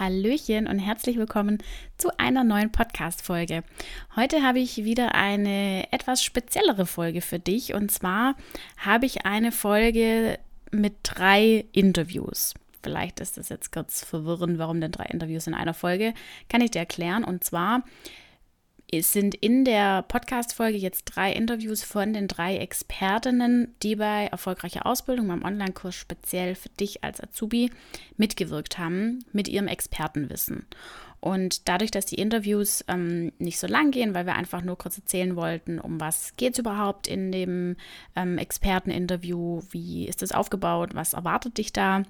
[0.00, 1.58] Hallöchen und herzlich willkommen
[1.98, 3.62] zu einer neuen Podcast-Folge.
[4.16, 8.34] Heute habe ich wieder eine etwas speziellere Folge für dich und zwar
[8.78, 10.38] habe ich eine Folge
[10.70, 12.54] mit drei Interviews.
[12.82, 16.14] Vielleicht ist das jetzt kurz verwirrend, warum denn drei Interviews in einer Folge.
[16.48, 17.22] Kann ich dir erklären.
[17.22, 17.82] Und zwar
[18.92, 24.84] es sind in der Podcast-Folge jetzt drei Interviews von den drei Expertinnen, die bei erfolgreicher
[24.84, 27.70] Ausbildung beim Online-Kurs speziell für dich als Azubi
[28.16, 30.66] mitgewirkt haben mit ihrem Expertenwissen.
[31.20, 34.96] Und dadurch, dass die Interviews ähm, nicht so lang gehen, weil wir einfach nur kurz
[34.96, 37.76] erzählen wollten, um was geht es überhaupt in dem
[38.16, 42.02] ähm, Experteninterview, wie ist das aufgebaut, was erwartet dich da,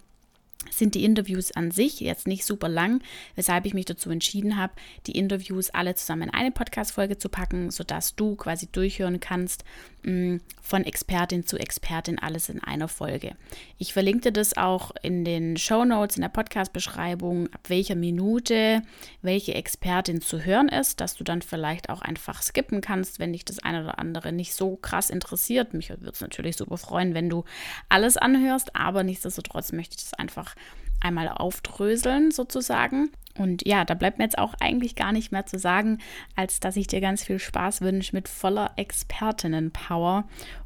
[0.70, 3.02] sind die Interviews an sich jetzt nicht super lang,
[3.34, 4.74] weshalb ich mich dazu entschieden habe,
[5.06, 9.64] die Interviews alle zusammen in eine Podcast-Folge zu packen, sodass du quasi durchhören kannst,
[10.02, 13.34] von Expertin zu Expertin alles in einer Folge.
[13.78, 18.82] Ich verlinke dir das auch in den Show Notes, in der Podcast-Beschreibung, ab welcher Minute
[19.22, 23.44] welche Expertin zu hören ist, dass du dann vielleicht auch einfach skippen kannst, wenn dich
[23.44, 25.74] das eine oder andere nicht so krass interessiert.
[25.74, 27.44] Mich würde es natürlich super freuen, wenn du
[27.88, 30.54] alles anhörst, aber nichtsdestotrotz möchte ich das einfach
[31.00, 33.10] einmal aufdröseln sozusagen.
[33.40, 35.96] Und ja, da bleibt mir jetzt auch eigentlich gar nicht mehr zu sagen,
[36.36, 40.24] als dass ich dir ganz viel Spaß wünsche mit voller Expertinnen-Power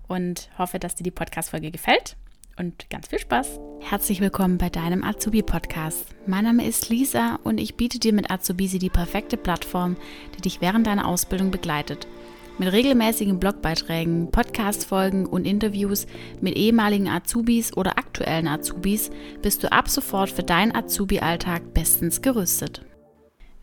[0.08, 2.16] und hoffe, dass dir die Podcast-Folge gefällt.
[2.56, 3.60] Und ganz viel Spaß.
[3.80, 6.16] Herzlich willkommen bei deinem Azubi-Podcast.
[6.26, 9.96] Mein Name ist Lisa und ich biete dir mit Azubisi die perfekte Plattform,
[10.36, 12.08] die dich während deiner Ausbildung begleitet–
[12.58, 16.06] mit regelmäßigen Blogbeiträgen, Podcast-Folgen und Interviews
[16.40, 19.10] mit ehemaligen Azubis oder aktuellen Azubis
[19.42, 22.82] bist du ab sofort für deinen Azubi-Alltag bestens gerüstet.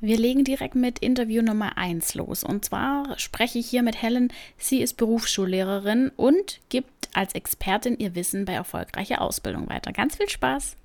[0.04, 2.44] Wir legen direkt mit Interview Nummer 1 los.
[2.44, 4.34] Und zwar spreche ich hier mit Helen.
[4.58, 9.92] Sie ist Berufsschullehrerin und gibt als Expertin ihr Wissen bei erfolgreicher Ausbildung weiter.
[9.92, 10.76] Ganz viel Spaß!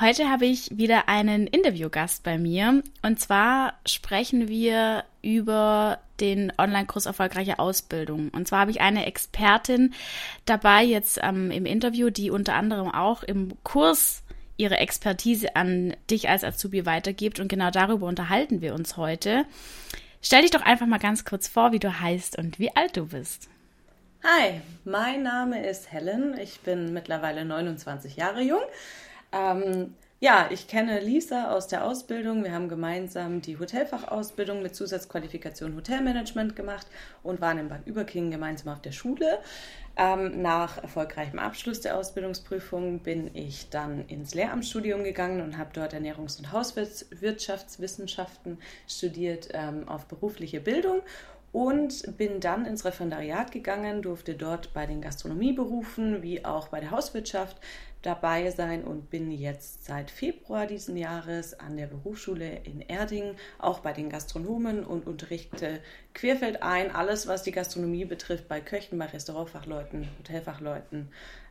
[0.00, 2.82] Heute habe ich wieder einen Interviewgast bei mir.
[3.02, 8.30] Und zwar sprechen wir über den Online-Kurs Erfolgreiche Ausbildung.
[8.30, 9.94] Und zwar habe ich eine Expertin
[10.46, 14.22] dabei jetzt ähm, im Interview, die unter anderem auch im Kurs
[14.56, 17.38] ihre Expertise an dich als Azubi weitergibt.
[17.38, 19.44] Und genau darüber unterhalten wir uns heute.
[20.22, 23.06] Stell dich doch einfach mal ganz kurz vor, wie du heißt und wie alt du
[23.06, 23.48] bist.
[24.24, 26.38] Hi, mein Name ist Helen.
[26.38, 28.62] Ich bin mittlerweile 29 Jahre jung.
[29.34, 32.44] Ähm, ja, ich kenne Lisa aus der Ausbildung.
[32.44, 36.86] Wir haben gemeinsam die Hotelfachausbildung mit Zusatzqualifikation Hotelmanagement gemacht
[37.22, 39.40] und waren in Bad Überkingen gemeinsam auf der Schule.
[39.96, 45.94] Ähm, nach erfolgreichem Abschluss der Ausbildungsprüfung bin ich dann ins Lehramtsstudium gegangen und habe dort
[45.94, 48.58] Ernährungs- und Hauswirtschaftswissenschaften
[48.88, 51.00] studiert ähm, auf berufliche Bildung
[51.52, 56.90] und bin dann ins Referendariat gegangen, durfte dort bei den Gastronomieberufen wie auch bei der
[56.90, 57.56] Hauswirtschaft
[58.06, 63.80] dabei sein und bin jetzt seit Februar diesen Jahres an der Berufsschule in Erding, auch
[63.80, 65.80] bei den Gastronomen und unterrichte
[66.12, 71.08] querfeldein alles, was die Gastronomie betrifft, bei Köchen, bei Restaurantfachleuten, Hotelfachleuten.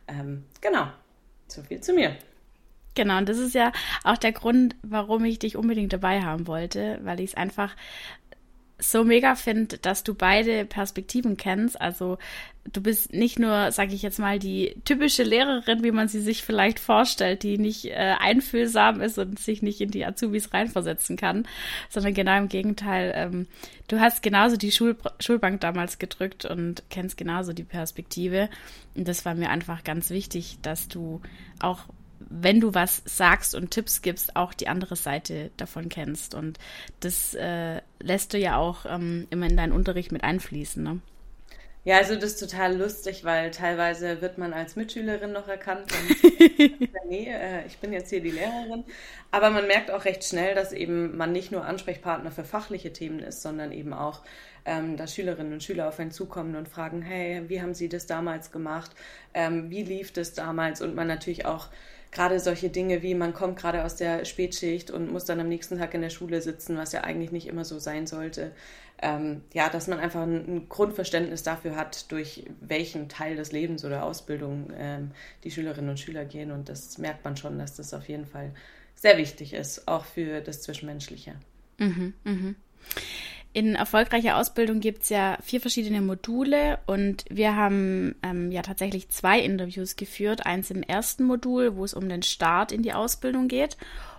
[0.08, 0.88] Ähm, genau,
[1.48, 2.16] so viel zu mir.
[2.94, 3.72] Genau, und das ist ja
[4.04, 7.74] auch der Grund, warum ich dich unbedingt dabei haben wollte, weil ich es einfach
[8.90, 11.80] so mega finde, dass du beide Perspektiven kennst.
[11.80, 12.18] Also
[12.72, 16.42] du bist nicht nur, sage ich jetzt mal, die typische Lehrerin, wie man sie sich
[16.42, 21.46] vielleicht vorstellt, die nicht äh, einfühlsam ist und sich nicht in die Azubis reinversetzen kann,
[21.88, 23.12] sondern genau im Gegenteil.
[23.14, 23.46] Ähm,
[23.88, 28.48] du hast genauso die Schul Schulbank damals gedrückt und kennst genauso die Perspektive.
[28.94, 31.20] Und das war mir einfach ganz wichtig, dass du
[31.60, 31.84] auch
[32.28, 36.34] wenn du was sagst und Tipps gibst, auch die andere Seite davon kennst.
[36.34, 36.58] Und
[37.00, 40.82] das äh, lässt du ja auch ähm, immer in deinen Unterricht mit einfließen.
[40.82, 41.00] Ne?
[41.84, 45.92] Ja, also das ist total lustig, weil teilweise wird man als Mitschülerin noch erkannt.
[45.92, 46.80] Und,
[47.10, 48.84] nee, äh, ich bin jetzt hier die Lehrerin.
[49.30, 53.18] Aber man merkt auch recht schnell, dass eben man nicht nur Ansprechpartner für fachliche Themen
[53.18, 54.22] ist, sondern eben auch,
[54.64, 58.06] ähm, dass Schülerinnen und Schüler auf einen zukommen und fragen, hey, wie haben Sie das
[58.06, 58.92] damals gemacht?
[59.34, 60.80] Ähm, wie lief das damals?
[60.80, 61.68] Und man natürlich auch
[62.14, 65.78] gerade solche Dinge wie man kommt gerade aus der Spätschicht und muss dann am nächsten
[65.78, 68.52] Tag in der Schule sitzen, was ja eigentlich nicht immer so sein sollte.
[69.02, 74.04] Ähm, ja, dass man einfach ein, Grundverständnis dafür hat, durch welchen Teil des Lebens oder
[74.04, 75.10] Ausbildung ähm,
[75.42, 76.52] die Schülerinnen und Schüler gehen.
[76.52, 78.52] Und das merkt man schon, dass das auf jeden Fall
[78.94, 81.34] sehr wichtig ist, auch für das Zwischenmenschliche.
[81.78, 82.54] Mhm, mh.
[83.54, 89.10] In erfolgreicher Ausbildung gibt es ja vier verschiedene Module und wir haben ähm, ja tatsächlich
[89.10, 90.44] zwei Interviews geführt.
[90.44, 93.76] Eins im ersten Modul, wo es um den Start in die Ausbildung geht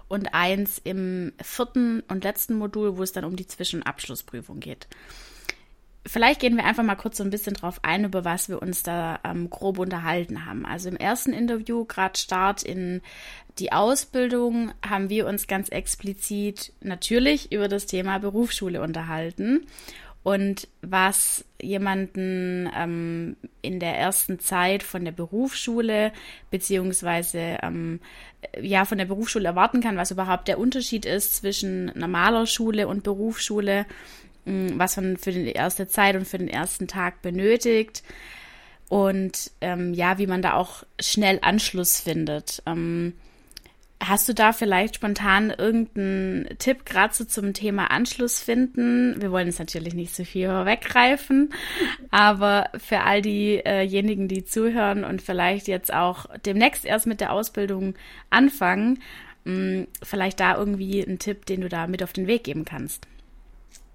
[0.08, 4.88] und eins im vierten und letzten Modul, wo es dann um die Zwischenabschlussprüfung geht.
[6.06, 8.84] Vielleicht gehen wir einfach mal kurz so ein bisschen drauf ein, über was wir uns
[8.84, 10.66] da ähm, grob unterhalten haben.
[10.66, 13.02] Also im ersten Interview, gerade Start in
[13.58, 19.66] die Ausbildung, haben wir uns ganz explizit natürlich über das Thema Berufsschule unterhalten
[20.26, 26.12] und was jemanden ähm, in der ersten Zeit von der Berufsschule
[26.50, 28.00] beziehungsweise ähm,
[28.60, 33.04] ja von der Berufsschule erwarten kann, was überhaupt der Unterschied ist zwischen normaler Schule und
[33.04, 33.86] Berufsschule,
[34.46, 38.04] was man für die erste Zeit und für den ersten Tag benötigt
[38.90, 42.62] und ähm, ja, wie man da auch schnell Anschluss findet.
[42.66, 43.14] Ähm,
[44.04, 49.20] Hast du da vielleicht spontan irgendeinen Tipp gerade so zum Thema Anschluss finden?
[49.22, 51.54] Wir wollen es natürlich nicht so viel weggreifen,
[52.12, 57.96] aber für all diejenigen, die zuhören und vielleicht jetzt auch demnächst erst mit der Ausbildung
[58.30, 59.00] anfangen,
[59.46, 63.08] mh, vielleicht da irgendwie einen Tipp, den du da mit auf den Weg geben kannst.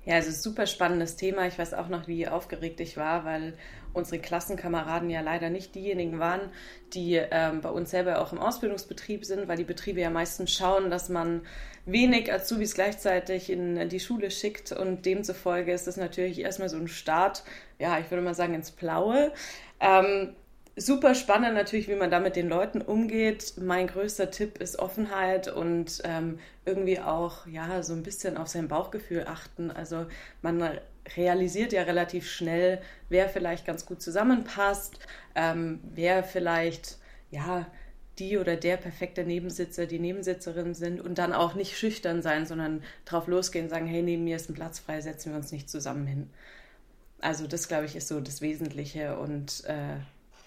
[0.06, 1.46] Ja, also super spannendes Thema.
[1.46, 3.52] Ich weiß auch noch, wie aufgeregt ich war, weil
[3.92, 6.40] unsere Klassenkameraden ja leider nicht diejenigen waren,
[6.94, 10.90] die ähm, bei uns selber auch im Ausbildungsbetrieb sind, weil die Betriebe ja meistens schauen,
[10.90, 11.42] dass man
[11.84, 16.88] wenig Azubis gleichzeitig in die Schule schickt und demzufolge ist das natürlich erstmal so ein
[16.88, 17.42] Start,
[17.78, 19.32] ja, ich würde mal sagen, ins Blaue.
[19.80, 20.34] Ähm,
[20.76, 23.54] super spannend natürlich, wie man da mit den Leuten umgeht.
[23.60, 28.68] Mein größter Tipp ist Offenheit und ähm, irgendwie auch ja so ein bisschen auf sein
[28.68, 29.70] Bauchgefühl achten.
[29.70, 30.06] Also
[30.42, 30.78] man
[31.16, 34.98] realisiert ja relativ schnell, wer vielleicht ganz gut zusammenpasst,
[35.34, 36.98] ähm, wer vielleicht
[37.30, 37.66] ja
[38.18, 42.82] die oder der perfekte Nebensitzer, die Nebensitzerin sind und dann auch nicht schüchtern sein, sondern
[43.06, 46.06] drauf losgehen, sagen, hey, neben mir ist ein Platz frei, setzen wir uns nicht zusammen
[46.06, 46.30] hin.
[47.20, 49.96] Also das, glaube ich, ist so das Wesentliche und äh,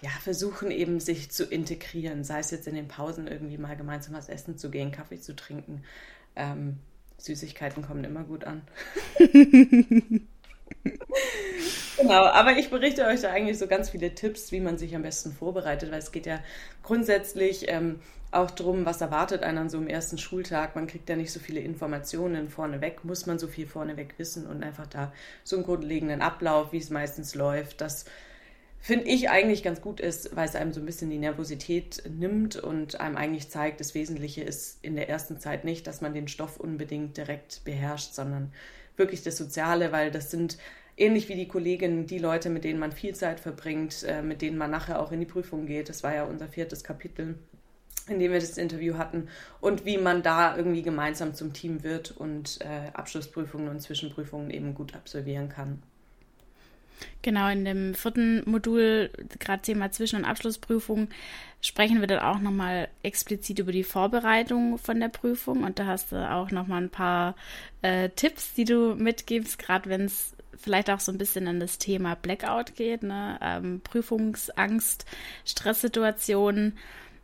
[0.04, 4.12] ja, versuchen eben sich zu integrieren, sei es jetzt in den Pausen irgendwie mal gemeinsam
[4.12, 5.82] was essen zu gehen, Kaffee zu trinken.
[6.36, 6.78] Ähm,
[7.16, 8.60] Süßigkeiten kommen immer gut an.
[11.96, 15.00] genau, aber ich berichte euch da eigentlich so ganz viele Tipps, wie man sich am
[15.00, 16.40] besten vorbereitet, weil es geht ja
[16.82, 20.76] grundsätzlich ähm, auch darum, was erwartet einen an so einem ersten Schultag.
[20.76, 24.62] Man kriegt ja nicht so viele Informationen vorneweg, muss man so viel vorneweg wissen und
[24.62, 25.14] einfach da
[25.44, 28.04] so einen grundlegenden Ablauf, wie es meistens läuft, das
[28.84, 32.56] finde ich eigentlich ganz gut ist, weil es einem so ein bisschen die Nervosität nimmt
[32.56, 36.28] und einem eigentlich zeigt, das Wesentliche ist in der ersten Zeit nicht, dass man den
[36.28, 38.52] Stoff unbedingt direkt beherrscht, sondern
[38.98, 40.58] wirklich das Soziale, weil das sind
[40.98, 44.58] ähnlich wie die Kolleginnen, die Leute, mit denen man viel Zeit verbringt, äh, mit denen
[44.58, 45.88] man nachher auch in die Prüfung geht.
[45.88, 47.38] Das war ja unser viertes Kapitel,
[48.06, 49.28] in dem wir das Interview hatten
[49.62, 54.74] und wie man da irgendwie gemeinsam zum Team wird und äh, Abschlussprüfungen und Zwischenprüfungen eben
[54.74, 55.82] gut absolvieren kann.
[57.22, 61.08] Genau, in dem vierten Modul, gerade Thema Zwischen- und Abschlussprüfung,
[61.60, 65.64] sprechen wir dann auch nochmal explizit über die Vorbereitung von der Prüfung.
[65.64, 67.34] Und da hast du auch nochmal ein paar
[67.82, 71.78] äh, Tipps, die du mitgibst, gerade wenn es vielleicht auch so ein bisschen an das
[71.78, 73.38] Thema Blackout geht, ne?
[73.42, 75.04] Ähm, Prüfungsangst,
[75.44, 76.76] Stresssituationen,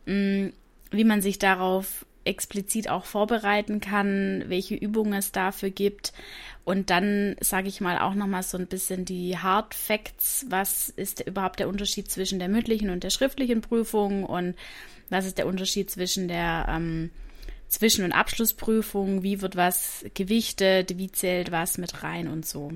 [0.05, 0.53] mh, mm,
[0.91, 6.13] wie man sich darauf explizit auch vorbereiten kann, welche Übungen es dafür gibt.
[6.63, 10.45] Und dann sage ich mal auch nochmal so ein bisschen die Hard Facts.
[10.49, 14.55] Was ist überhaupt der Unterschied zwischen der mündlichen und der schriftlichen Prüfung und
[15.09, 17.09] was ist der Unterschied zwischen der ähm,
[17.67, 19.23] Zwischen- und Abschlussprüfung?
[19.23, 20.97] Wie wird was gewichtet?
[20.97, 22.71] Wie zählt was mit rein und so?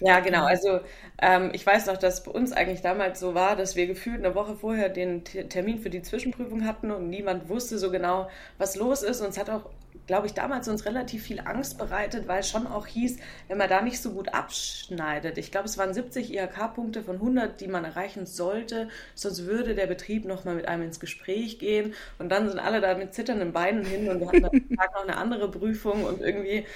[0.00, 0.44] Ja, genau.
[0.44, 0.80] Also
[1.20, 4.34] ähm, ich weiß noch, dass bei uns eigentlich damals so war, dass wir gefühlt eine
[4.36, 9.02] Woche vorher den Termin für die Zwischenprüfung hatten und niemand wusste so genau, was los
[9.02, 9.20] ist.
[9.20, 9.68] Und es hat auch,
[10.06, 13.18] glaube ich, damals uns relativ viel Angst bereitet, weil es schon auch hieß,
[13.48, 15.36] wenn man da nicht so gut abschneidet.
[15.36, 19.88] Ich glaube, es waren 70 IHK-Punkte von 100, die man erreichen sollte, sonst würde der
[19.88, 21.92] Betrieb nochmal mit einem ins Gespräch gehen.
[22.20, 25.02] Und dann sind alle da mit zitternden Beinen hin und wir hatten am Tag noch
[25.02, 26.66] eine andere Prüfung und irgendwie,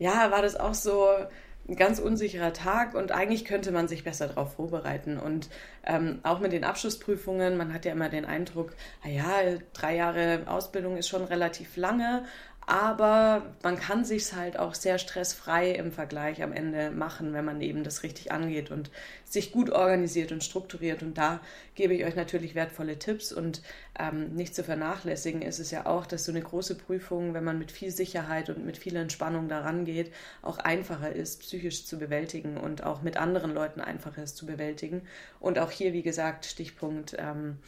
[0.00, 1.06] ja, war das auch so
[1.68, 5.18] ein ganz unsicherer Tag und eigentlich könnte man sich besser darauf vorbereiten.
[5.18, 5.48] Und
[5.86, 10.96] ähm, auch mit den Abschlussprüfungen, man hat ja immer den Eindruck, naja, drei Jahre Ausbildung
[10.96, 12.24] ist schon relativ lange,
[12.66, 17.60] aber man kann sich halt auch sehr stressfrei im Vergleich am Ende machen, wenn man
[17.60, 18.90] eben das richtig angeht und
[19.24, 21.02] sich gut organisiert und strukturiert.
[21.02, 21.40] Und da
[21.74, 23.32] gebe ich euch natürlich wertvolle Tipps.
[23.32, 23.62] Und
[23.98, 27.58] ähm, nicht zu vernachlässigen ist es ja auch, dass so eine große Prüfung, wenn man
[27.58, 32.56] mit viel Sicherheit und mit viel Entspannung daran geht, auch einfacher ist, psychisch zu bewältigen
[32.56, 35.02] und auch mit anderen Leuten einfacher ist zu bewältigen.
[35.40, 37.16] Und auch hier, wie gesagt, Stichpunkt.
[37.18, 37.58] Ähm,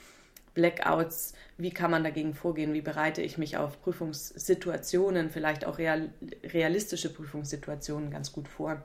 [0.55, 6.11] Blackouts, wie kann man dagegen vorgehen, wie bereite ich mich auf Prüfungssituationen, vielleicht auch real,
[6.45, 8.83] realistische Prüfungssituationen ganz gut vor.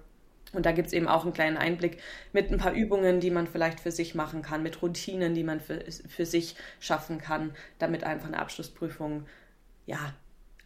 [0.52, 2.00] Und da gibt es eben auch einen kleinen Einblick
[2.34, 5.60] mit ein paar Übungen, die man vielleicht für sich machen kann, mit Routinen, die man
[5.60, 9.28] für, für sich schaffen kann, damit einfach eine Abschlussprüfung
[9.86, 10.14] ja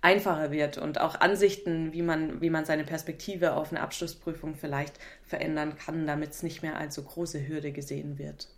[0.03, 4.99] einfacher wird und auch Ansichten, wie man, wie man seine Perspektive auf eine Abschlussprüfung vielleicht
[5.23, 8.49] verändern kann, damit es nicht mehr als so große Hürde gesehen wird.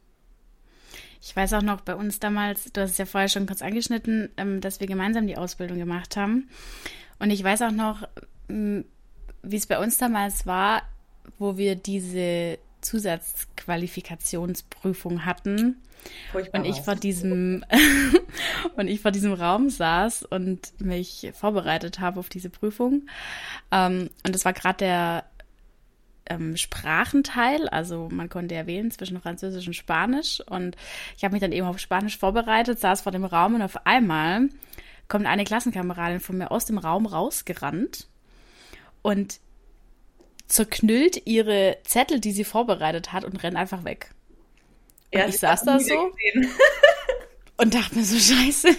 [1.27, 4.29] Ich weiß auch noch bei uns damals, du hast es ja vorher schon kurz angeschnitten,
[4.37, 6.51] ähm, dass wir gemeinsam die Ausbildung gemacht haben.
[7.17, 8.07] Und ich weiß auch noch,
[8.47, 10.83] wie es bei uns damals war,
[11.39, 15.77] wo wir diese Zusatzqualifikationsprüfung hatten.
[16.31, 17.65] Furchtbar und ich vor diesem
[18.75, 23.07] und ich vor diesem Raum saß und mich vorbereitet habe auf diese Prüfung.
[23.71, 25.23] Ähm, und das war gerade der
[26.29, 30.41] ähm, Sprachenteil, also man konnte ja wählen zwischen Französisch und Spanisch.
[30.41, 30.75] Und
[31.17, 34.49] ich habe mich dann eben auf Spanisch vorbereitet, saß vor dem Raum und auf einmal
[35.07, 38.07] kommt eine Klassenkameradin von mir aus dem Raum rausgerannt
[39.01, 39.39] und
[40.47, 44.11] zerknüllt ihre Zettel, die sie vorbereitet hat, und rennt einfach weg.
[45.11, 46.11] Und ja, ich saß da so
[47.57, 48.69] und dachte mir so, scheiße.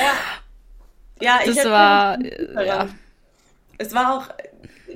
[0.00, 0.14] Ja,
[1.20, 2.18] ja ich das war,
[2.64, 2.88] ja.
[3.78, 4.28] Es war auch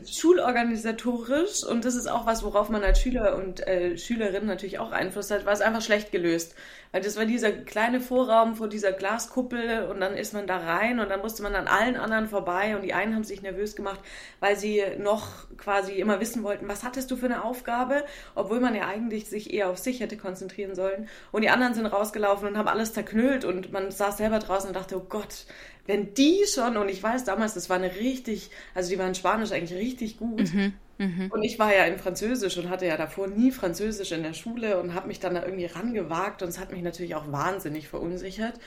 [0.08, 4.92] schulorganisatorisch und das ist auch was, worauf man als Schüler und äh, Schülerin natürlich auch
[4.92, 6.54] Einfluss hat, war es einfach schlecht gelöst.
[6.92, 11.00] Weil das war dieser kleine Vorraum vor dieser Glaskuppel und dann ist man da rein
[11.00, 14.00] und dann musste man an allen anderen vorbei und die einen haben sich nervös gemacht,
[14.40, 18.74] weil sie noch quasi immer wissen wollten, was hattest du für eine Aufgabe, obwohl man
[18.74, 21.08] ja eigentlich sich eher auf sich hätte konzentrieren sollen.
[21.32, 24.76] Und die anderen sind rausgelaufen und haben alles zerknüllt und man saß selber draußen und
[24.76, 25.46] dachte, oh Gott,
[25.86, 29.52] wenn die schon, und ich weiß damals, das war eine richtig, also die waren Spanisch
[29.52, 30.54] eigentlich richtig gut.
[30.54, 31.30] Mhm, mh.
[31.30, 34.80] Und ich war ja in Französisch und hatte ja davor nie Französisch in der Schule
[34.80, 38.60] und habe mich dann da irgendwie rangewagt und es hat mich natürlich auch wahnsinnig verunsichert.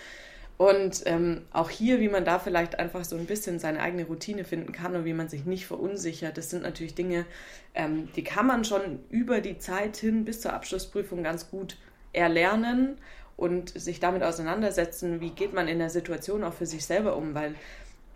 [0.57, 4.43] Und ähm, auch hier, wie man da vielleicht einfach so ein bisschen seine eigene Routine
[4.43, 7.25] finden kann und wie man sich nicht verunsichert, das sind natürlich Dinge,
[7.73, 11.77] ähm, die kann man schon über die Zeit hin bis zur Abschlussprüfung ganz gut
[12.11, 12.97] erlernen
[13.39, 17.33] und sich damit auseinandersetzen, wie geht man in der Situation auch für sich selber um,
[17.33, 17.55] weil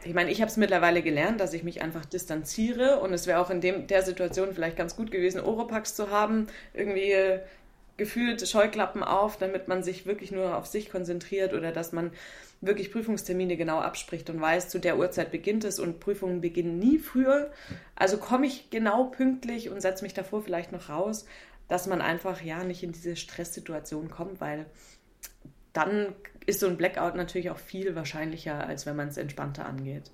[0.04, 3.40] ich meine, ich habe es mittlerweile gelernt, dass ich mich einfach distanziere und es wäre
[3.40, 7.16] auch in dem, der Situation vielleicht ganz gut gewesen, Oropax zu haben, irgendwie
[7.96, 12.12] gefühlt Scheuklappen auf, damit man sich wirklich nur auf sich konzentriert oder dass man
[12.60, 17.00] wirklich Prüfungstermine genau abspricht und weiß, zu der Uhrzeit beginnt es und Prüfungen beginnen nie
[17.00, 17.52] früher.
[17.96, 21.26] Also komme ich genau pünktlich und setze mich davor vielleicht noch raus,
[21.70, 24.66] dass man einfach ja nicht in diese Stresssituation kommt, weil
[25.74, 26.14] dann
[26.46, 30.12] ist so ein Blackout natürlich auch viel wahrscheinlicher, als wenn man es entspannter angeht.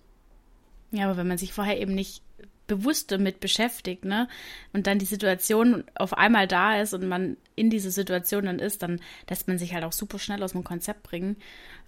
[0.91, 2.23] Ja, aber wenn man sich vorher eben nicht
[2.67, 4.27] bewusst damit beschäftigt, ne,
[4.73, 8.81] und dann die Situation auf einmal da ist und man in diese Situation dann ist,
[8.81, 11.35] dann lässt man sich halt auch super schnell aus dem Konzept bringen.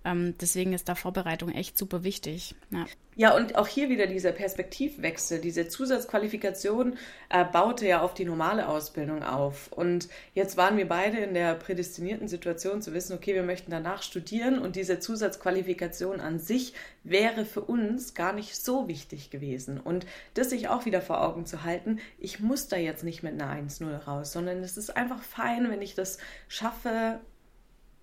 [0.04, 2.56] Ähm, deswegen ist da Vorbereitung echt super wichtig.
[2.72, 2.86] Ja.
[3.16, 6.98] ja, und auch hier wieder dieser Perspektivwechsel, diese Zusatzqualifikation
[7.30, 9.72] äh, baute ja auf die normale Ausbildung auf.
[9.72, 14.02] Und jetzt waren wir beide in der prädestinierten Situation zu wissen, okay, wir möchten danach
[14.02, 16.74] studieren und diese Zusatzqualifikation an sich
[17.04, 19.80] wäre für uns gar nicht so wichtig gewesen.
[19.80, 23.40] Und das sich auch wieder vor Augen zu halten, ich muss da jetzt nicht mit
[23.40, 27.20] einer 1-0 raus, sondern es ist einfach fein, wenn ich das schaffe,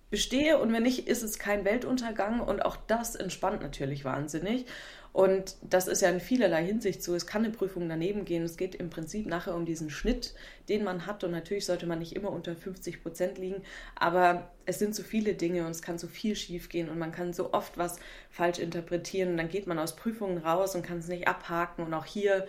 [0.09, 4.65] bestehe und wenn nicht, ist es kein Weltuntergang und auch das entspannt natürlich wahnsinnig.
[5.11, 7.15] Und das ist ja in vielerlei Hinsicht so.
[7.15, 8.43] Es kann eine Prüfung daneben gehen.
[8.43, 10.35] Es geht im Prinzip nachher um diesen Schnitt,
[10.69, 11.23] den man hat.
[11.23, 13.63] Und natürlich sollte man nicht immer unter 50 Prozent liegen.
[13.95, 17.11] Aber es sind so viele Dinge und es kann so viel schief gehen und man
[17.11, 17.99] kann so oft was
[18.29, 19.31] falsch interpretieren.
[19.31, 21.83] Und dann geht man aus Prüfungen raus und kann es nicht abhaken.
[21.85, 22.45] Und auch hier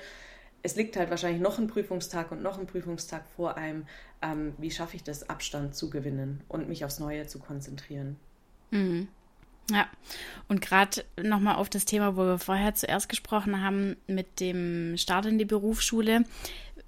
[0.63, 3.87] es liegt halt wahrscheinlich noch ein Prüfungstag und noch ein Prüfungstag vor einem.
[4.23, 8.17] Ähm, wie schaffe ich das, Abstand zu gewinnen und mich aufs Neue zu konzentrieren?
[8.71, 9.09] Mhm.
[9.71, 9.87] Ja,
[10.49, 15.27] und gerade nochmal auf das Thema, wo wir vorher zuerst gesprochen haben, mit dem Start
[15.27, 16.25] in die Berufsschule.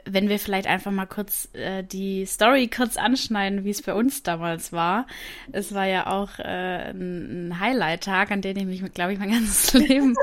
[0.05, 4.25] Wenn wir vielleicht einfach mal kurz äh, die Story kurz anschneiden, wie es bei uns
[4.25, 5.07] damals war.
[5.53, 9.73] Es war ja auch äh, ein, Highlight-Tag, an den ich mich, glaube ich, mein ganzes
[9.75, 10.17] Leben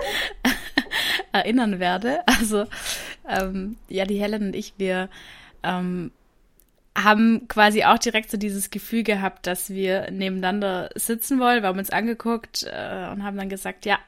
[1.32, 2.28] erinnern werde.
[2.28, 2.66] Also,
[3.30, 5.10] ähm, ja, die Helen und ich, wir
[5.64, 6.12] ähm,
[6.98, 11.62] haben quasi auch direkt so dieses Gefühl gehabt, dass wir nebeneinander sitzen wollen.
[11.62, 14.00] Wir haben uns angeguckt äh, und haben dann gesagt, ja,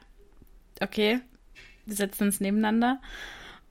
[0.80, 1.20] okay,
[1.86, 3.00] wir setzen uns nebeneinander.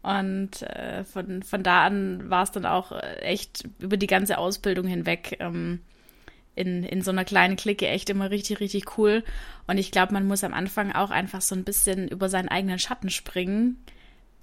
[0.01, 4.87] Und äh, von, von da an war es dann auch echt über die ganze Ausbildung
[4.87, 5.81] hinweg ähm,
[6.55, 9.23] in, in so einer kleinen Clique echt immer richtig, richtig cool.
[9.67, 12.79] Und ich glaube, man muss am Anfang auch einfach so ein bisschen über seinen eigenen
[12.79, 13.83] Schatten springen.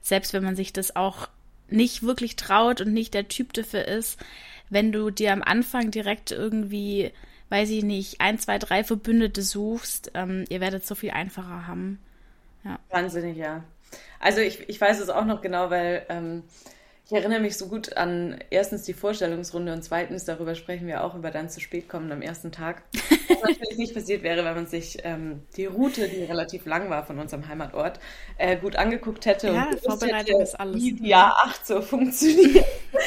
[0.01, 1.29] Selbst wenn man sich das auch
[1.69, 4.19] nicht wirklich traut und nicht der Typ dafür ist.
[4.71, 7.13] Wenn du dir am Anfang direkt irgendwie,
[7.51, 11.99] weiß ich nicht, ein, zwei, drei Verbündete suchst, ähm, ihr werdet so viel einfacher haben.
[12.65, 12.79] Ja.
[12.91, 13.65] Wahnsinnig, ja.
[14.21, 16.43] Also ich, ich weiß es auch noch genau, weil ähm,
[17.09, 21.15] ich erinnere mich so gut an erstens die Vorstellungsrunde und zweitens, darüber sprechen wir auch,
[21.15, 22.83] über dann zu spät kommen am ersten Tag.
[23.29, 27.07] Was natürlich nicht passiert wäre, wenn man sich ähm, die Route, die relativ lang war
[27.07, 27.99] von unserem Heimatort,
[28.37, 29.47] äh, gut angeguckt hätte.
[29.49, 30.77] Ja, und Vorbereitung hätte, ist alles.
[30.77, 32.67] Wie Jahr 8 so funktioniert.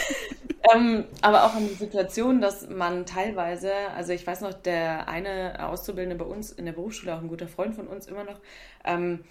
[0.74, 5.70] ähm, aber auch an die Situation, dass man teilweise, also ich weiß noch, der eine
[5.70, 8.39] Auszubildende bei uns in der Berufsschule, auch ein guter Freund von uns immer noch,
[8.84, 9.24] ähm,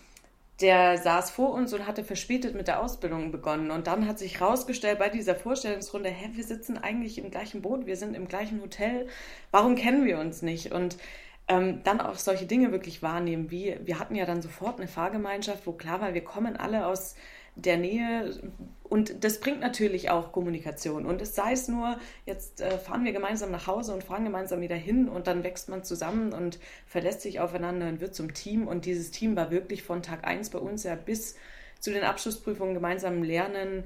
[0.61, 3.71] der saß vor uns und hatte verspätet mit der Ausbildung begonnen.
[3.71, 7.87] Und dann hat sich herausgestellt bei dieser Vorstellungsrunde, hä, wir sitzen eigentlich im gleichen Boot,
[7.87, 9.07] wir sind im gleichen Hotel,
[9.51, 10.73] warum kennen wir uns nicht?
[10.73, 10.97] Und
[11.49, 15.67] ähm, dann auch solche Dinge wirklich wahrnehmen, wie wir hatten ja dann sofort eine Fahrgemeinschaft,
[15.67, 17.17] wo klar war, wir kommen alle aus
[17.65, 18.41] der Nähe.
[18.83, 21.07] Und das bringt natürlich auch Kommunikation.
[21.07, 24.61] Und es sei es nur, jetzt äh, fahren wir gemeinsam nach Hause und fahren gemeinsam
[24.61, 28.67] wieder hin und dann wächst man zusammen und verlässt sich aufeinander und wird zum Team.
[28.67, 31.37] Und dieses Team war wirklich von Tag 1 bei uns ja bis
[31.79, 33.85] zu den Abschlussprüfungen gemeinsam lernen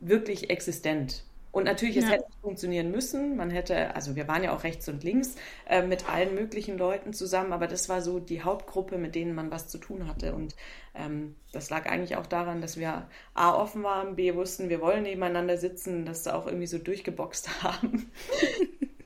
[0.00, 1.24] wirklich existent.
[1.52, 2.10] Und natürlich, es ja.
[2.10, 3.36] hätte funktionieren müssen.
[3.36, 5.34] Man hätte, also wir waren ja auch rechts und links
[5.68, 9.50] äh, mit allen möglichen Leuten zusammen, aber das war so die Hauptgruppe, mit denen man
[9.50, 10.34] was zu tun hatte.
[10.34, 10.54] Und
[10.94, 15.02] ähm, das lag eigentlich auch daran, dass wir A offen waren, B wussten, wir wollen
[15.02, 18.10] nebeneinander sitzen, dass sie auch irgendwie so durchgeboxt haben.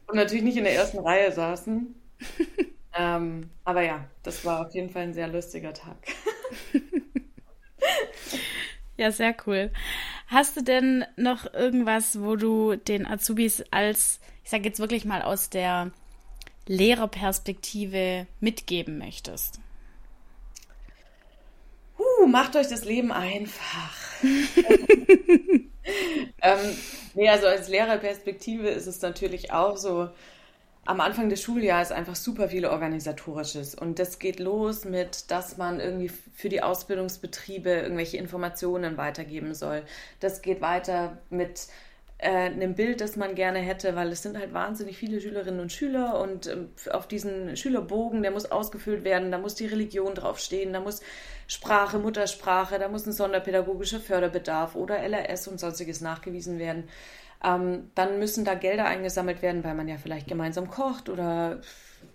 [0.07, 1.95] und natürlich nicht in der ersten Reihe saßen.
[2.99, 5.97] ähm, aber ja, das war auf jeden Fall ein sehr lustiger Tag.
[8.99, 9.71] ja, sehr cool.
[10.35, 15.23] Hast du denn noch irgendwas, wo du den Azubis als, ich sage jetzt wirklich mal
[15.23, 15.93] aus der
[16.67, 19.61] Lehrerperspektive mitgeben möchtest?
[21.97, 23.95] Uh, macht euch das Leben einfach.
[24.25, 25.69] ähm,
[27.15, 30.09] nee, also als Lehrerperspektive ist es natürlich auch so,
[30.87, 35.81] am Anfang des Schuljahres einfach super viel organisatorisches und das geht los mit, dass man
[35.81, 39.83] irgendwie für die Ausbildungsbetriebe irgendwelche Informationen weitergeben soll.
[40.21, 41.69] Das geht weiter mit
[42.19, 45.73] äh, einem Bild, das man gerne hätte, weil es sind halt wahnsinnig viele Schülerinnen und
[45.73, 50.73] Schüler und äh, auf diesen Schülerbogen, der muss ausgefüllt werden, da muss die Religion draufstehen,
[50.73, 51.01] da muss
[51.47, 56.89] Sprache, Muttersprache, da muss ein sonderpädagogischer Förderbedarf oder LRS und sonstiges nachgewiesen werden.
[57.45, 61.61] Ähm, dann müssen da Gelder eingesammelt werden, weil man ja vielleicht gemeinsam kocht oder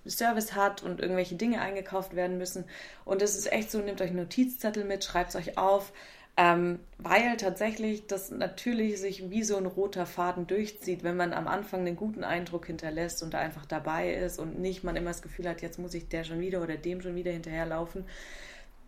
[0.07, 2.65] Service hat und irgendwelche Dinge eingekauft werden müssen.
[3.05, 5.93] Und es ist echt so, nehmt euch Notizzettel mit, schreibt es euch auf,
[6.38, 11.47] ähm, weil tatsächlich das natürlich sich wie so ein roter Faden durchzieht, wenn man am
[11.47, 15.21] Anfang einen guten Eindruck hinterlässt und da einfach dabei ist und nicht man immer das
[15.21, 18.06] Gefühl hat, jetzt muss ich der schon wieder oder dem schon wieder hinterherlaufen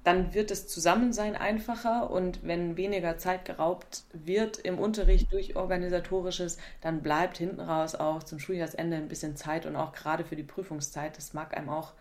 [0.03, 6.57] dann wird das Zusammensein einfacher und wenn weniger Zeit geraubt wird im Unterricht durch organisatorisches,
[6.81, 10.43] dann bleibt hinten raus auch zum Schuljahrsende ein bisschen Zeit und auch gerade für die
[10.43, 11.93] Prüfungszeit, das mag einem auch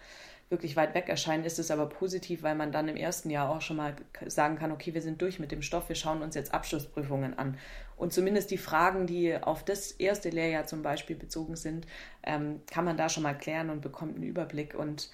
[0.50, 3.60] wirklich weit weg erscheinen, ist es aber positiv, weil man dann im ersten Jahr auch
[3.60, 3.94] schon mal
[4.26, 7.56] sagen kann, okay, wir sind durch mit dem Stoff, wir schauen uns jetzt Abschlussprüfungen an.
[7.96, 11.86] Und zumindest die Fragen, die auf das erste Lehrjahr zum Beispiel bezogen sind,
[12.24, 15.10] ähm, kann man da schon mal klären und bekommt einen Überblick und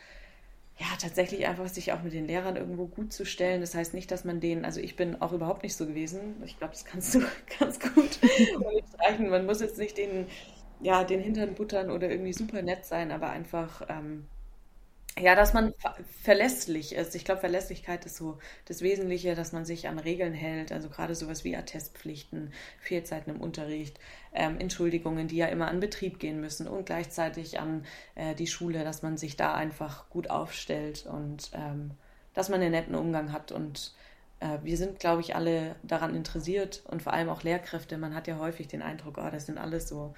[0.78, 3.62] ja, tatsächlich einfach sich auch mit den Lehrern irgendwo gut zu stellen.
[3.62, 6.42] Das heißt nicht, dass man denen, also ich bin auch überhaupt nicht so gewesen.
[6.44, 7.20] Ich glaube, das kannst du
[7.58, 8.18] ganz gut
[8.56, 9.30] unterstreichen.
[9.30, 10.26] Man muss jetzt nicht den,
[10.80, 14.26] ja, den Hintern buttern oder irgendwie super nett sein, aber einfach ähm,
[15.18, 15.72] ja, dass man
[16.22, 17.14] verlässlich ist.
[17.14, 20.72] Ich glaube, Verlässlichkeit ist so das Wesentliche, dass man sich an Regeln hält.
[20.72, 23.98] Also gerade sowas wie Attestpflichten, Fehlzeiten im Unterricht,
[24.34, 28.84] ähm, Entschuldigungen, die ja immer an Betrieb gehen müssen und gleichzeitig an äh, die Schule,
[28.84, 31.92] dass man sich da einfach gut aufstellt und ähm,
[32.34, 33.52] dass man einen netten Umgang hat.
[33.52, 33.94] Und
[34.40, 37.96] äh, wir sind, glaube ich, alle daran interessiert und vor allem auch Lehrkräfte.
[37.96, 40.14] Man hat ja häufig den Eindruck, oh, das sind alles so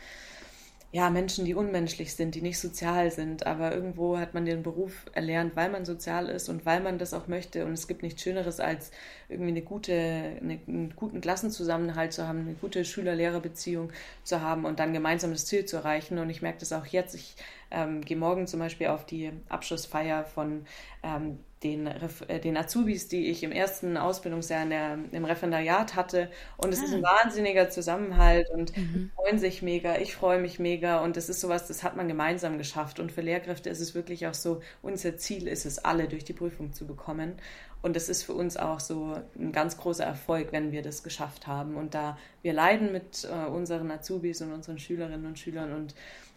[0.90, 5.04] ja, Menschen, die unmenschlich sind, die nicht sozial sind, aber irgendwo hat man den Beruf
[5.12, 7.66] erlernt, weil man sozial ist und weil man das auch möchte.
[7.66, 8.90] Und es gibt nichts Schöneres, als
[9.28, 13.92] irgendwie eine gute, eine, einen guten Klassenzusammenhalt zu haben, eine gute Schüler-Lehrer-Beziehung
[14.24, 16.18] zu haben und dann gemeinsam das Ziel zu erreichen.
[16.18, 17.14] Und ich merke das auch jetzt.
[17.14, 17.36] Ich
[17.70, 20.64] ähm, gehe morgen zum Beispiel auf die Abschlussfeier von
[21.02, 26.30] ähm, den, äh, den Azubis, die ich im ersten Ausbildungsjahr der, im Referendariat hatte.
[26.56, 26.84] Und es ah.
[26.84, 27.10] ist ein ah.
[27.22, 29.10] wahnsinniger Zusammenhalt und mhm.
[29.16, 29.98] freuen sich mega.
[29.98, 31.02] Ich freue mich mega.
[31.02, 33.00] Und das ist sowas, das hat man gemeinsam geschafft.
[33.00, 36.32] Und für Lehrkräfte ist es wirklich auch so, unser Ziel ist es, alle durch die
[36.32, 37.34] Prüfung zu bekommen.
[37.80, 41.46] Und das ist für uns auch so ein ganz großer Erfolg, wenn wir das geschafft
[41.46, 41.76] haben.
[41.76, 45.94] Und da wir leiden mit äh, unseren Azubis und unseren Schülerinnen und Schülern und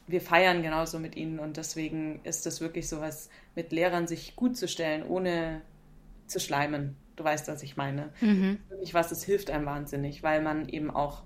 [0.08, 4.36] wir feiern genauso mit ihnen und deswegen ist das wirklich so was mit Lehrern sich
[4.36, 5.62] gut zu stellen, ohne
[6.28, 6.96] zu schleimen.
[7.16, 8.10] Du weißt, was ich meine.
[8.22, 8.60] Mhm.
[8.70, 11.24] Wirklich was, das hilft einem wahnsinnig, weil man eben auch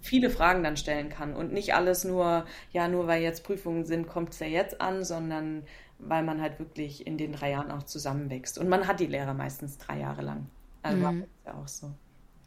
[0.00, 4.06] viele Fragen dann stellen kann und nicht alles nur, ja, nur weil jetzt Prüfungen sind,
[4.06, 5.62] kommt es ja jetzt an, sondern
[5.98, 8.58] weil man halt wirklich in den drei Jahren auch zusammenwächst.
[8.58, 10.46] Und man hat die Lehrer meistens drei Jahre lang.
[10.82, 11.02] Also mhm.
[11.02, 11.94] war das ja auch so.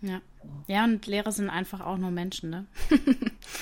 [0.02, 0.22] Ja.
[0.68, 2.66] Ja, und Lehrer sind einfach auch nur Menschen, ne?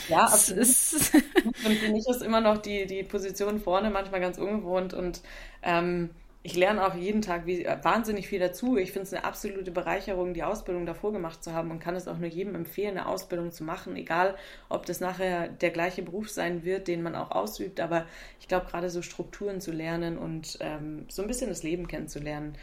[0.10, 0.64] Ja, absolut.
[0.64, 1.14] Ist
[1.66, 5.22] und für mich ist immer noch die, die Position vorne manchmal ganz ungewohnt und
[5.64, 6.10] ähm,
[6.46, 8.78] ich lerne auch jeden Tag wie, wahnsinnig viel dazu.
[8.78, 12.08] Ich finde es eine absolute Bereicherung, die Ausbildung davor gemacht zu haben und kann es
[12.08, 14.36] auch nur jedem empfehlen, eine Ausbildung zu machen, egal
[14.70, 17.80] ob das nachher der gleiche Beruf sein wird, den man auch ausübt.
[17.80, 18.06] Aber
[18.40, 22.56] ich glaube, gerade so Strukturen zu lernen und ähm, so ein bisschen das Leben kennenzulernen,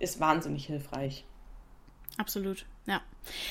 [0.00, 1.24] ist wahnsinnig hilfreich.
[2.16, 3.00] Absolut, ja.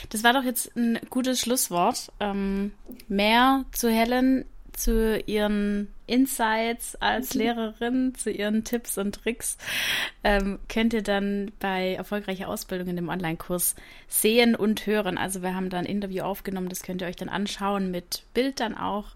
[0.10, 2.12] Das war doch jetzt ein gutes Schlusswort.
[2.20, 2.72] Ähm,
[3.08, 4.46] mehr zu Helen
[4.80, 7.42] zu ihren Insights als mhm.
[7.42, 9.58] Lehrerin, zu ihren Tipps und Tricks,
[10.24, 13.76] ähm, könnt ihr dann bei erfolgreicher Ausbildung in dem Online-Kurs
[14.08, 15.18] sehen und hören.
[15.18, 18.60] Also wir haben da ein Interview aufgenommen, das könnt ihr euch dann anschauen, mit Bild
[18.60, 19.08] dann auch.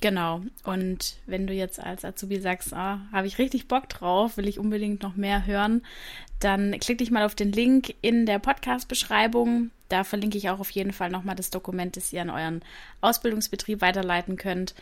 [0.00, 0.42] Genau.
[0.64, 4.58] Und wenn du jetzt als Azubi sagst, ah, habe ich richtig Bock drauf, will ich
[4.58, 5.82] unbedingt noch mehr hören,
[6.38, 9.70] dann klick dich mal auf den Link in der Podcast-Beschreibung.
[9.88, 12.62] Da verlinke ich auch auf jeden Fall nochmal das Dokument, das ihr an euren
[13.00, 14.74] Ausbildungsbetrieb weiterleiten könnt,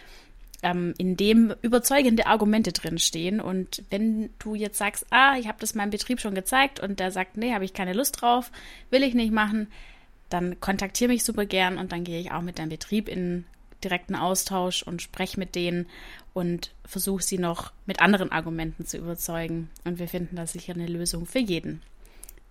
[0.62, 3.40] ähm, in dem überzeugende Argumente drinstehen.
[3.40, 7.12] Und wenn du jetzt sagst, ah, ich habe das meinem Betrieb schon gezeigt und der
[7.12, 8.50] sagt, nee, habe ich keine Lust drauf,
[8.90, 9.68] will ich nicht machen,
[10.28, 13.44] dann kontaktiere mich super gern und dann gehe ich auch mit deinem Betrieb in
[13.84, 15.86] direkten Austausch und spreche mit denen
[16.32, 19.70] und versuche sie noch mit anderen Argumenten zu überzeugen.
[19.84, 21.82] Und wir finden da sicher eine Lösung für jeden.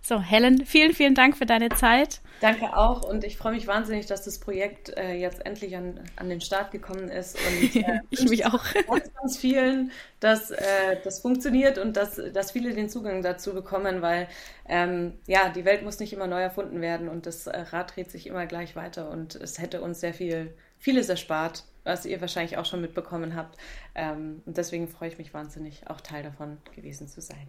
[0.06, 2.20] So, Helen, vielen, vielen Dank für deine Zeit.
[2.42, 6.28] Danke auch und ich freue mich wahnsinnig, dass das Projekt äh, jetzt endlich an, an
[6.28, 7.38] den Start gekommen ist.
[7.38, 8.62] Und äh, ich mich auch.
[8.86, 14.02] Ganz, ganz vielen, dass äh, das funktioniert und dass, dass viele den Zugang dazu bekommen,
[14.02, 14.28] weil
[14.68, 18.10] ähm, ja, die Welt muss nicht immer neu erfunden werden und das äh, Rad dreht
[18.10, 22.58] sich immer gleich weiter und es hätte uns sehr viel, vieles erspart, was ihr wahrscheinlich
[22.58, 23.56] auch schon mitbekommen habt.
[23.94, 27.48] Ähm, und deswegen freue ich mich wahnsinnig, auch Teil davon gewesen zu sein.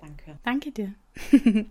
[0.00, 0.36] Danke.
[0.42, 0.92] Danke dir.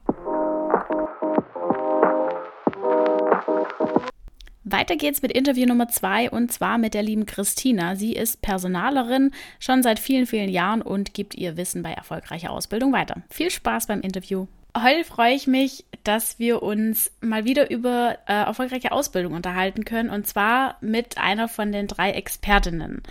[4.63, 7.97] Weiter geht's mit Interview Nummer zwei und zwar mit der lieben Christina.
[7.97, 12.93] Sie ist Personalerin schon seit vielen, vielen Jahren und gibt ihr Wissen bei erfolgreicher Ausbildung
[12.93, 13.21] weiter.
[13.29, 14.47] Viel Spaß beim Interview.
[14.77, 20.09] Heute freue ich mich, dass wir uns mal wieder über äh, erfolgreiche Ausbildung unterhalten können
[20.09, 23.03] und zwar mit einer von den drei Expertinnen.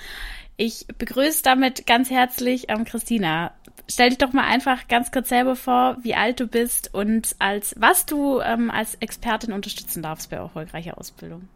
[0.56, 3.52] Ich begrüße damit ganz herzlich ähm, Christina.
[3.88, 7.74] Stell dich doch mal einfach ganz kurz selber vor, wie alt du bist und als
[7.78, 11.48] was du ähm, als Expertin unterstützen darfst bei erfolgreicher Ausbildung.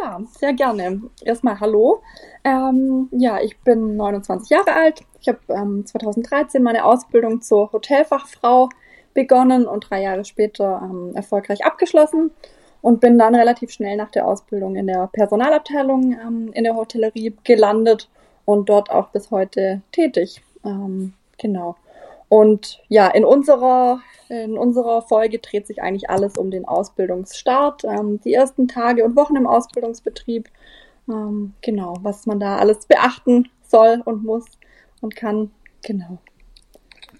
[0.00, 1.00] Ja, sehr gerne.
[1.24, 2.02] Erstmal hallo.
[2.44, 5.00] Ähm, ja, ich bin 29 Jahre alt.
[5.20, 8.68] Ich habe ähm, 2013 meine Ausbildung zur Hotelfachfrau
[9.14, 12.30] begonnen und drei Jahre später ähm, erfolgreich abgeschlossen
[12.82, 17.34] und bin dann relativ schnell nach der Ausbildung in der Personalabteilung ähm, in der Hotellerie
[17.44, 18.08] gelandet
[18.44, 20.42] und dort auch bis heute tätig.
[20.64, 21.76] Ähm, genau.
[22.28, 28.20] Und ja, in unserer, in unserer Folge dreht sich eigentlich alles um den Ausbildungsstart, ähm,
[28.20, 30.48] die ersten Tage und Wochen im Ausbildungsbetrieb.
[31.08, 34.46] Ähm, genau, was man da alles beachten soll und muss
[35.00, 35.50] und kann.
[35.82, 36.18] Genau.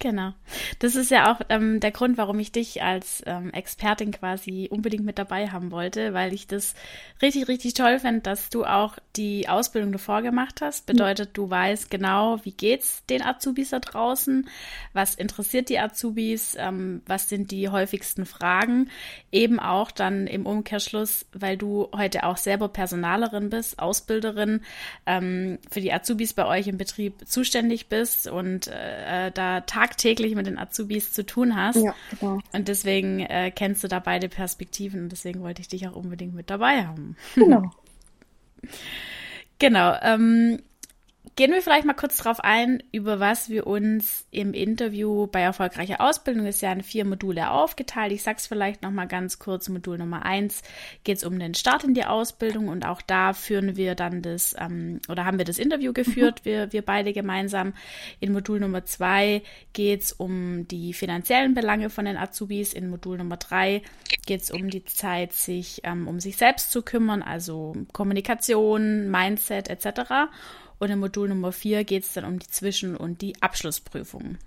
[0.01, 0.33] Genau.
[0.79, 5.05] Das ist ja auch ähm, der Grund, warum ich dich als ähm, Expertin quasi unbedingt
[5.05, 6.73] mit dabei haben wollte, weil ich das
[7.21, 10.87] richtig, richtig toll fände, dass du auch die Ausbildung davor gemacht hast.
[10.87, 14.49] Bedeutet, du weißt genau, wie geht's den Azubis da draußen,
[14.93, 18.89] was interessiert die Azubis, ähm, was sind die häufigsten Fragen.
[19.31, 24.61] Eben auch dann im Umkehrschluss, weil du heute auch selber Personalerin bist, Ausbilderin,
[25.05, 30.35] ähm, für die Azubis bei euch im Betrieb zuständig bist und äh, da tag tagtäglich
[30.35, 31.75] mit den Azubis zu tun hast.
[31.75, 32.39] Ja, genau.
[32.53, 36.33] Und deswegen äh, kennst du da beide Perspektiven und deswegen wollte ich dich auch unbedingt
[36.33, 37.15] mit dabei haben.
[37.35, 37.71] Genau.
[39.59, 39.95] genau.
[40.01, 40.61] Ähm,
[41.37, 46.01] Gehen wir vielleicht mal kurz darauf ein, über was wir uns im Interview bei erfolgreicher
[46.01, 48.11] Ausbildung ist ja in vier Module aufgeteilt.
[48.11, 49.69] Ich sag's vielleicht noch mal ganz kurz.
[49.69, 50.61] Modul Nummer eins
[51.05, 54.53] geht es um den Start in die Ausbildung und auch da führen wir dann das
[54.59, 56.49] ähm, oder haben wir das Interview geführt, mhm.
[56.49, 57.73] wir, wir beide gemeinsam.
[58.19, 59.41] In Modul Nummer zwei
[59.71, 62.73] geht es um die finanziellen Belange von den Azubis.
[62.73, 63.83] In Modul Nummer drei
[64.25, 69.69] geht es um die Zeit, sich ähm, um sich selbst zu kümmern, also Kommunikation, Mindset
[69.69, 70.29] etc.
[70.81, 74.39] Und im Modul Nummer 4 geht es dann um die Zwischen- und die Abschlussprüfungen.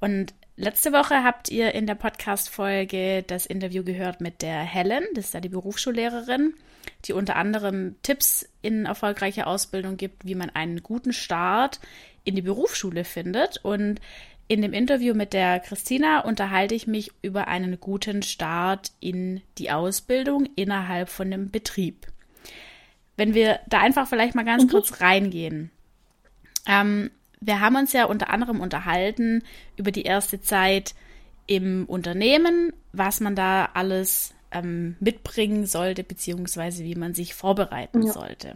[0.00, 5.26] Und letzte Woche habt ihr in der Podcast-Folge das Interview gehört mit der Helen, das
[5.26, 6.52] ist ja die Berufsschullehrerin,
[7.06, 11.80] die unter anderem Tipps in erfolgreicher Ausbildung gibt, wie man einen guten Start
[12.24, 13.64] in die Berufsschule findet.
[13.64, 13.98] Und
[14.48, 19.70] in dem Interview mit der Christina unterhalte ich mich über einen guten Start in die
[19.70, 22.11] Ausbildung innerhalb von einem Betrieb
[23.22, 24.68] wenn wir da einfach vielleicht mal ganz mhm.
[24.68, 25.70] kurz reingehen.
[26.66, 27.08] Ähm,
[27.40, 29.44] wir haben uns ja unter anderem unterhalten
[29.76, 30.96] über die erste Zeit
[31.46, 38.12] im Unternehmen, was man da alles ähm, mitbringen sollte, beziehungsweise wie man sich vorbereiten Ja.
[38.12, 38.54] sollte.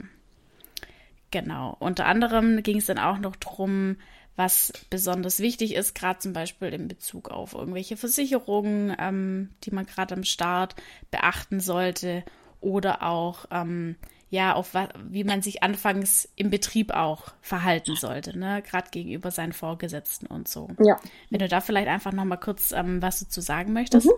[1.31, 1.77] Genau.
[1.79, 3.99] Unter anderem ging es dann auch noch darum,
[4.35, 9.87] was besonders wichtig ist, gerade zum Beispiel in Bezug auf irgendwelche Versicherungen, ähm, die man
[9.87, 10.75] gerade am Start
[11.13, 12.25] beachten sollte
[12.61, 13.95] oder auch ähm,
[14.37, 14.73] ja auf
[15.09, 20.47] wie man sich anfangs im Betrieb auch verhalten sollte, ne, gerade gegenüber seinen Vorgesetzten und
[20.47, 20.69] so.
[20.79, 20.97] Ja.
[21.31, 24.09] Wenn du da vielleicht einfach noch mal kurz ähm, was dazu sagen möchtest.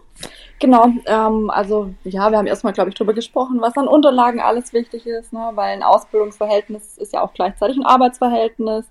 [0.59, 4.73] Genau, ähm, also ja, wir haben erstmal, glaube ich, drüber gesprochen, was an Unterlagen alles
[4.73, 5.51] wichtig ist, ne?
[5.55, 8.87] weil ein Ausbildungsverhältnis ist ja auch gleichzeitig ein Arbeitsverhältnis.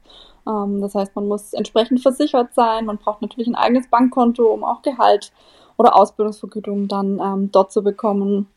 [0.47, 4.63] Ähm, das heißt, man muss entsprechend versichert sein, man braucht natürlich ein eigenes Bankkonto, um
[4.63, 5.31] auch Gehalt
[5.77, 8.47] oder Ausbildungsvergütung dann ähm, dort zu bekommen.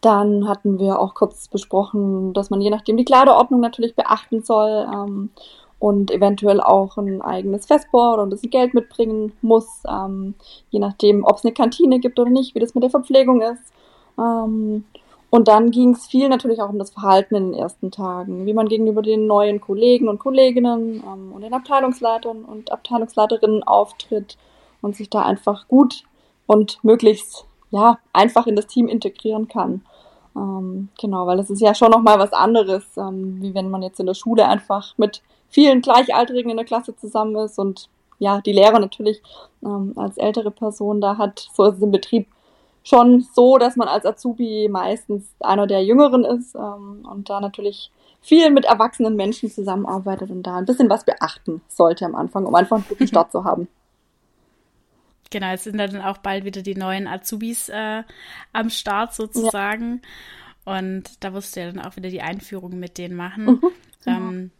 [0.00, 4.86] Dann hatten wir auch kurz besprochen, dass man je nachdem die Kleiderordnung natürlich beachten soll
[4.92, 5.30] ähm,
[5.78, 10.34] und eventuell auch ein eigenes Festboard oder ein bisschen Geld mitbringen muss, ähm,
[10.70, 13.72] je nachdem, ob es eine Kantine gibt oder nicht, wie das mit der Verpflegung ist.
[14.18, 14.84] Ähm,
[15.34, 18.52] und dann ging es viel natürlich auch um das Verhalten in den ersten Tagen, wie
[18.52, 24.38] man gegenüber den neuen Kollegen und Kolleginnen ähm, und den Abteilungsleitern und Abteilungsleiterinnen auftritt
[24.80, 26.04] und sich da einfach gut
[26.46, 29.82] und möglichst ja einfach in das Team integrieren kann.
[30.36, 34.00] Ähm, genau, weil das ist ja schon nochmal was anderes, ähm, wie wenn man jetzt
[34.00, 38.52] in der Schule einfach mit vielen Gleichaltrigen in der Klasse zusammen ist und ja, die
[38.52, 39.22] Lehrer natürlich
[39.64, 41.48] ähm, als ältere Person da hat.
[41.52, 42.26] So ist es im Betrieb
[42.84, 47.90] schon so, dass man als Azubi meistens einer der Jüngeren ist ähm, und da natürlich
[48.20, 52.54] viel mit erwachsenen Menschen zusammenarbeitet und da ein bisschen was beachten sollte am Anfang, um
[52.54, 53.68] einfach einen guten Start zu haben.
[55.34, 58.04] Genau, jetzt sind dann auch bald wieder die neuen Azubis äh,
[58.52, 60.00] am Start sozusagen.
[60.64, 63.46] Und da wirst du ja dann auch wieder die Einführung mit denen machen.
[63.46, 63.70] Mhm,
[64.06, 64.50] ähm,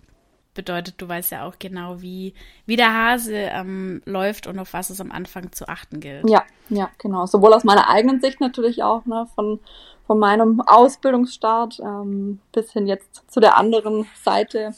[0.52, 2.34] bedeutet, du weißt ja auch genau, wie,
[2.66, 6.28] wie der Hase ähm, läuft und auf was es am Anfang zu achten gilt.
[6.28, 7.26] Ja, ja, genau.
[7.26, 9.60] Sowohl aus meiner eigenen Sicht natürlich auch, ne, von,
[10.08, 14.74] von meinem Ausbildungsstart ähm, bis hin jetzt zu der anderen Seite.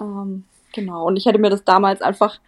[0.00, 1.04] Ähm, genau.
[1.04, 2.38] Und ich hätte mir das damals einfach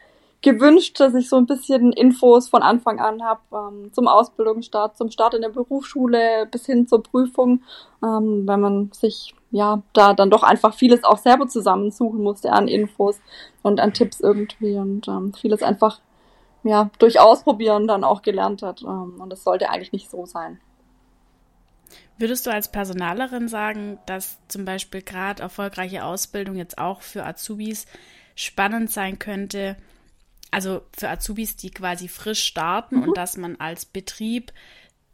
[0.45, 5.11] gewünscht, dass ich so ein bisschen Infos von Anfang an habe ähm, zum Ausbildungsstart, zum
[5.11, 7.63] Start in der Berufsschule bis hin zur Prüfung,
[8.05, 12.69] ähm, wenn man sich ja da dann doch einfach vieles auch selber zusammensuchen musste an
[12.69, 13.21] Infos
[13.63, 16.01] und an Tipps irgendwie und ähm, vieles einfach
[16.63, 20.61] ja durch Ausprobieren dann auch gelernt hat ähm, und das sollte eigentlich nicht so sein.
[22.19, 27.87] Würdest du als Personalerin sagen, dass zum Beispiel gerade erfolgreiche Ausbildung jetzt auch für Azubis
[28.37, 29.77] spannend sein könnte,
[30.55, 34.53] also für Azubis, die quasi frisch starten und dass man als Betrieb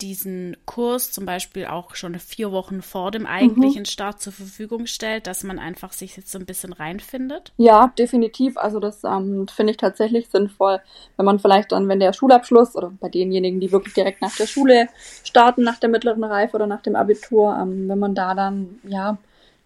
[0.00, 5.26] diesen Kurs zum Beispiel auch schon vier Wochen vor dem eigentlichen Start zur Verfügung stellt,
[5.26, 7.52] dass man einfach sich jetzt so ein bisschen reinfindet?
[7.56, 8.56] Ja, definitiv.
[8.56, 10.80] Also das ähm, finde ich tatsächlich sinnvoll,
[11.16, 14.46] wenn man vielleicht dann, wenn der Schulabschluss oder bei denjenigen, die wirklich direkt nach der
[14.46, 14.88] Schule
[15.24, 19.18] starten, nach der mittleren Reife oder nach dem Abitur, ähm, wenn man da dann ja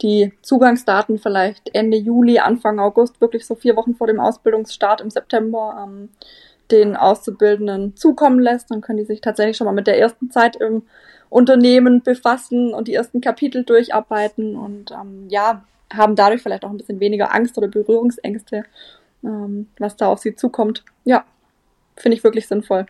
[0.03, 5.11] die Zugangsdaten vielleicht Ende Juli, Anfang August, wirklich so vier Wochen vor dem Ausbildungsstart im
[5.11, 6.09] September ähm,
[6.71, 10.57] den Auszubildenden zukommen lässt, dann können die sich tatsächlich schon mal mit der ersten Zeit
[10.57, 10.83] im
[11.29, 16.77] Unternehmen befassen und die ersten Kapitel durcharbeiten und ähm, ja, haben dadurch vielleicht auch ein
[16.77, 18.65] bisschen weniger Angst oder Berührungsängste,
[19.23, 20.85] ähm, was da auf sie zukommt.
[21.05, 21.25] Ja,
[21.97, 22.87] finde ich wirklich sinnvoll.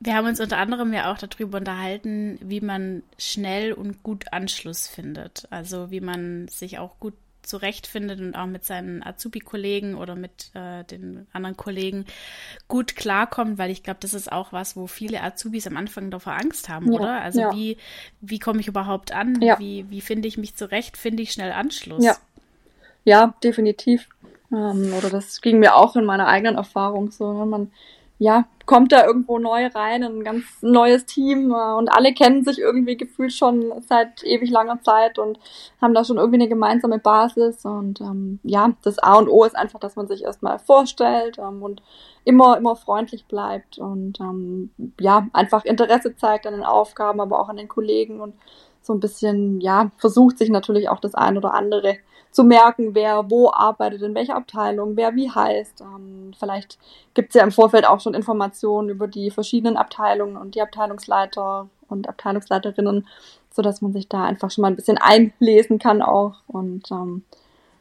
[0.00, 4.86] Wir haben uns unter anderem ja auch darüber unterhalten, wie man schnell und gut Anschluss
[4.88, 5.46] findet.
[5.50, 10.84] Also wie man sich auch gut zurechtfindet und auch mit seinen Azubi-Kollegen oder mit äh,
[10.84, 12.06] den anderen Kollegen
[12.68, 16.34] gut klarkommt, weil ich glaube, das ist auch was, wo viele Azubis am Anfang davor
[16.34, 17.20] Angst haben, Ja, oder?
[17.20, 17.52] Also ja.
[17.52, 17.76] wie,
[18.20, 19.40] wie komme ich überhaupt an?
[19.40, 19.58] Ja.
[19.58, 20.96] Wie, wie finde ich mich zurecht?
[20.96, 22.04] Finde ich schnell Anschluss?
[22.04, 22.16] Ja.
[23.04, 24.08] Ja, definitiv.
[24.52, 27.32] Ähm, oder das ging mir auch in meiner eigenen Erfahrung so.
[27.32, 27.46] Ne?
[27.46, 27.72] Man
[28.18, 32.44] ja, kommt da irgendwo neu rein, in ein ganz neues Team äh, und alle kennen
[32.44, 35.40] sich irgendwie gefühlt schon seit ewig langer Zeit und
[35.82, 37.64] haben da schon irgendwie eine gemeinsame Basis.
[37.64, 41.64] Und ähm, ja, das A und O ist einfach, dass man sich erstmal vorstellt ähm,
[41.64, 41.82] und
[42.22, 47.48] immer, immer freundlich bleibt und ähm, ja, einfach Interesse zeigt an den Aufgaben, aber auch
[47.48, 48.34] an den Kollegen und
[48.82, 51.96] so ein bisschen, ja, versucht sich natürlich auch das ein oder andere
[52.30, 55.80] zu merken, wer wo arbeitet, in welcher Abteilung, wer wie heißt.
[55.80, 56.78] Ähm, vielleicht
[57.14, 61.68] gibt es ja im Vorfeld auch schon Informationen über die verschiedenen Abteilungen und die Abteilungsleiter
[61.88, 63.06] und Abteilungsleiterinnen,
[63.50, 67.24] so dass man sich da einfach schon mal ein bisschen einlesen kann auch und ähm,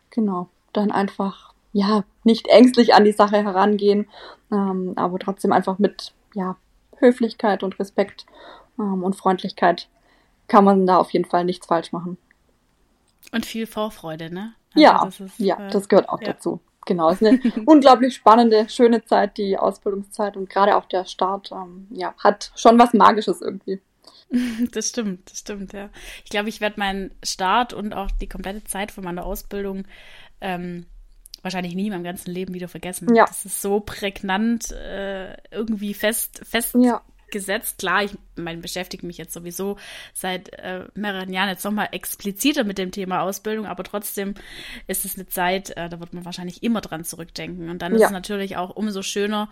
[0.10, 4.08] genau dann einfach ja nicht ängstlich an die Sache herangehen,
[4.52, 6.56] ähm, aber trotzdem einfach mit ja
[6.98, 8.26] Höflichkeit und Respekt
[8.80, 9.88] ähm, und Freundlichkeit
[10.48, 12.18] kann man da auf jeden Fall nichts falsch machen.
[13.32, 14.54] Und viel Vorfreude, ne?
[14.74, 16.34] Also Ja, das ist, ja, äh, das gehört auch ja.
[16.34, 16.60] dazu.
[16.86, 21.52] genau, es ist eine unglaublich spannende, schöne Zeit, die Ausbildungszeit und gerade auch der Start,
[21.52, 23.82] ähm, ja, hat schon was Magisches irgendwie.
[24.72, 25.90] Das stimmt, das stimmt, ja.
[26.24, 29.88] Ich glaube, ich werde meinen Start und auch die komplette Zeit von meiner Ausbildung
[30.40, 30.86] ähm,
[31.42, 33.16] wahrscheinlich nie in meinem ganzen Leben wieder vergessen.
[33.16, 33.26] Ja.
[33.26, 37.80] Das ist so prägnant äh, irgendwie fest, fest ja gesetzt.
[37.80, 39.78] Klar, ich meine, beschäftige mich jetzt sowieso
[40.14, 44.34] seit äh, mehreren Jahren jetzt nochmal expliziter mit dem Thema Ausbildung, aber trotzdem
[44.88, 47.70] ist es eine Zeit, äh, da wird man wahrscheinlich immer dran zurückdenken.
[47.70, 48.00] Und dann ja.
[48.00, 49.50] ist es natürlich auch umso schöner,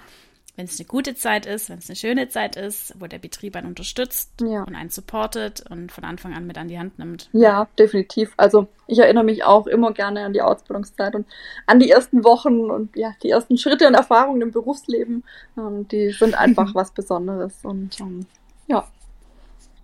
[0.58, 3.56] wenn es eine gute Zeit ist, wenn es eine schöne Zeit ist, wo der Betrieb
[3.56, 4.64] einen unterstützt ja.
[4.64, 7.30] und einen supportet und von Anfang an mit an die Hand nimmt.
[7.32, 8.34] Ja, definitiv.
[8.38, 11.28] Also ich erinnere mich auch immer gerne an die Ausbildungszeit und
[11.68, 15.24] an die ersten Wochen und ja, die ersten Schritte und Erfahrungen im Berufsleben.
[15.56, 18.26] Ähm, die sind einfach was Besonderes und ähm,
[18.66, 18.88] ja.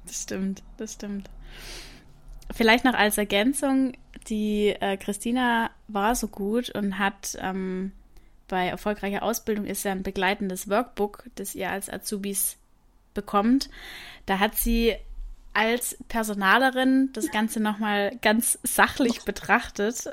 [0.07, 1.29] Das stimmt, das stimmt.
[2.51, 3.93] Vielleicht noch als Ergänzung,
[4.27, 7.91] die äh, Christina war so gut und hat ähm,
[8.53, 12.57] bei erfolgreicher Ausbildung ist ja ein begleitendes Workbook, das ihr als Azubis
[13.15, 13.67] bekommt.
[14.27, 14.93] Da hat sie
[15.55, 20.03] als Personalerin das Ganze nochmal ganz sachlich betrachtet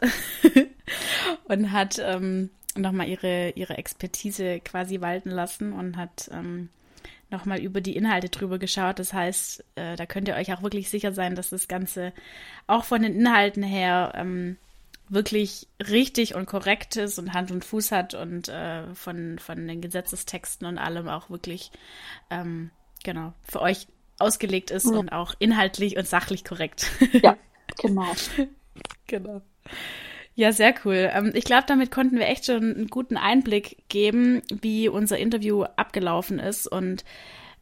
[1.48, 6.70] und hat ähm, nochmal ihre, ihre Expertise quasi walten lassen und hat ähm,
[7.28, 9.00] nochmal über die Inhalte drüber geschaut.
[9.00, 12.14] Das heißt, äh, da könnt ihr euch auch wirklich sicher sein, dass das Ganze
[12.66, 14.56] auch von den Inhalten her ähm,
[15.10, 19.80] wirklich richtig und korrekt ist und Hand und Fuß hat und äh, von, von den
[19.80, 21.72] Gesetzestexten und allem auch wirklich,
[22.30, 22.70] ähm,
[23.04, 24.92] genau, für euch ausgelegt ist ja.
[24.92, 26.90] und auch inhaltlich und sachlich korrekt.
[27.22, 27.36] Ja,
[27.82, 28.12] genau.
[29.06, 29.42] genau.
[30.36, 31.10] Ja, sehr cool.
[31.12, 35.64] Ähm, ich glaube, damit konnten wir echt schon einen guten Einblick geben, wie unser Interview
[35.76, 36.66] abgelaufen ist.
[36.66, 37.04] Und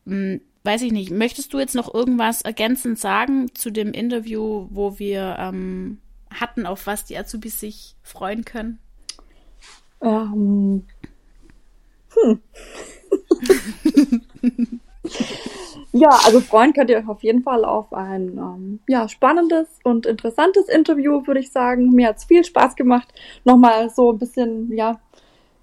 [0.04, 4.66] mh, hm, weiß ich nicht, möchtest du jetzt noch irgendwas ergänzend sagen zu dem Interview,
[4.70, 5.98] wo wir ähm,
[6.32, 8.78] hatten, auf was die Azubis sich freuen können?
[10.00, 10.84] Ähm.
[12.14, 12.40] Hm.
[15.92, 20.06] ja, also freuen könnt ihr euch auf jeden Fall auf ein ähm, ja, spannendes und
[20.06, 21.90] interessantes Interview, würde ich sagen.
[21.90, 23.08] Mir hat es viel Spaß gemacht,
[23.44, 25.00] nochmal so ein bisschen, ja,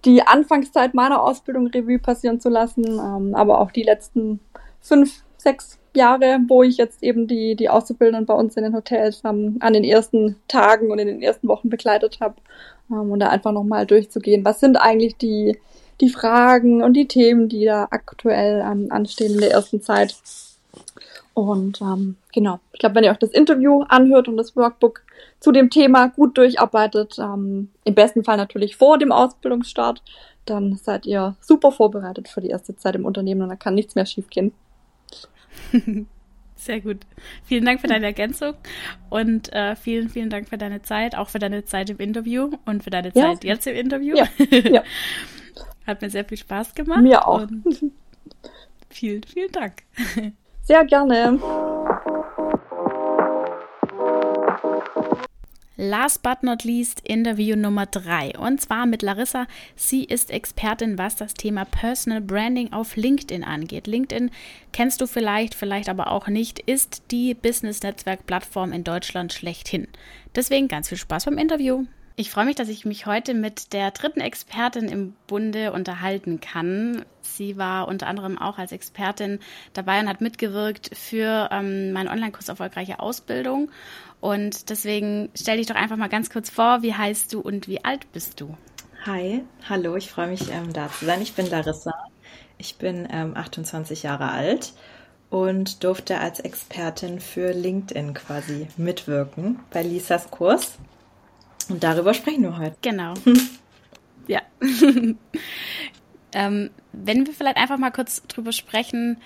[0.06, 4.40] die Anfangszeit meiner Ausbildung Revue passieren zu lassen, ähm, aber auch die letzten
[4.80, 9.22] fünf, sechs Jahre, wo ich jetzt eben die, die Auszubildenden bei uns in den Hotels
[9.26, 12.36] ähm, an den ersten Tagen und in den ersten Wochen begleitet habe.
[12.92, 15.58] Ähm, und da einfach nochmal durchzugehen, was sind eigentlich die,
[16.02, 20.16] die Fragen und die Themen, die da aktuell ähm, anstehen in der ersten Zeit.
[21.34, 25.02] Und ähm, genau, ich glaube, wenn ihr euch das Interview anhört und das Workbook
[25.40, 30.02] zu dem Thema gut durcharbeitet, ähm, im besten Fall natürlich vor dem Ausbildungsstart,
[30.46, 33.96] dann seid ihr super vorbereitet für die erste Zeit im Unternehmen und da kann nichts
[33.96, 34.54] mehr schiefgehen.
[36.56, 37.00] Sehr gut.
[37.44, 38.56] Vielen Dank für deine Ergänzung
[39.10, 42.84] und äh, vielen, vielen Dank für deine Zeit, auch für deine Zeit im Interview und
[42.84, 43.54] für deine Zeit ja.
[43.54, 44.16] jetzt im Interview.
[44.16, 44.28] Ja.
[44.50, 44.84] ja.
[45.86, 47.02] Hat mir sehr viel Spaß gemacht.
[47.02, 47.46] Mir auch.
[48.90, 49.84] vielen, vielen Dank.
[50.64, 51.40] Sehr gerne.
[55.78, 59.46] Last but not least Interview Nummer 3 und zwar mit Larissa.
[59.76, 63.86] Sie ist Expertin, was das Thema Personal Branding auf LinkedIn angeht.
[63.86, 64.32] LinkedIn
[64.72, 69.88] kennst du vielleicht, vielleicht aber auch nicht, ist die Business-Netzwerk-Plattform in Deutschland schlechthin.
[70.34, 71.84] Deswegen ganz viel Spaß beim Interview.
[72.18, 77.04] Ich freue mich, dass ich mich heute mit der dritten Expertin im Bunde unterhalten kann.
[77.22, 79.40] Sie war unter anderem auch als Expertin
[79.74, 83.70] dabei und hat mitgewirkt für ähm, meinen Online-Kurs Erfolgreiche Ausbildung.
[84.22, 87.84] Und deswegen stell dich doch einfach mal ganz kurz vor, wie heißt du und wie
[87.84, 88.56] alt bist du?
[89.06, 91.22] Hi, hallo, ich freue mich ähm, da zu sein.
[91.22, 91.94] Ich bin Larissa.
[92.58, 94.72] Ich bin ähm, 28 Jahre alt
[95.30, 100.78] und durfte als Expertin für LinkedIn quasi mitwirken bei Lisas Kurs.
[101.70, 102.76] Und darüber sprechen wir heute.
[102.82, 103.14] Genau.
[104.28, 104.42] ja.
[106.34, 109.18] ähm, wenn wir vielleicht einfach mal kurz drüber sprechen,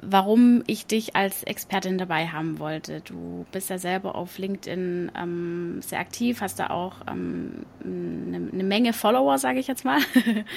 [0.00, 3.00] warum ich dich als Expertin dabei haben wollte.
[3.00, 8.64] Du bist ja selber auf LinkedIn ähm, sehr aktiv, hast da auch ähm, eine, eine,
[8.64, 9.98] Menge Follower, sage ich jetzt mal.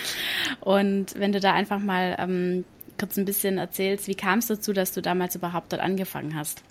[0.59, 2.65] Und wenn du da einfach mal ähm,
[2.99, 6.63] kurz ein bisschen erzählst, wie kam es dazu, dass du damals überhaupt dort angefangen hast?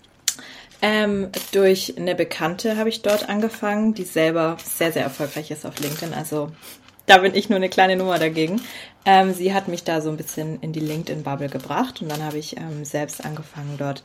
[0.81, 5.79] Ähm, durch eine Bekannte habe ich dort angefangen, die selber sehr, sehr erfolgreich ist auf
[5.79, 6.13] LinkedIn.
[6.13, 6.51] Also
[7.05, 8.61] da bin ich nur eine kleine Nummer dagegen.
[9.05, 12.37] Ähm, sie hat mich da so ein bisschen in die LinkedIn-Bubble gebracht und dann habe
[12.37, 14.03] ich ähm, selbst angefangen, dort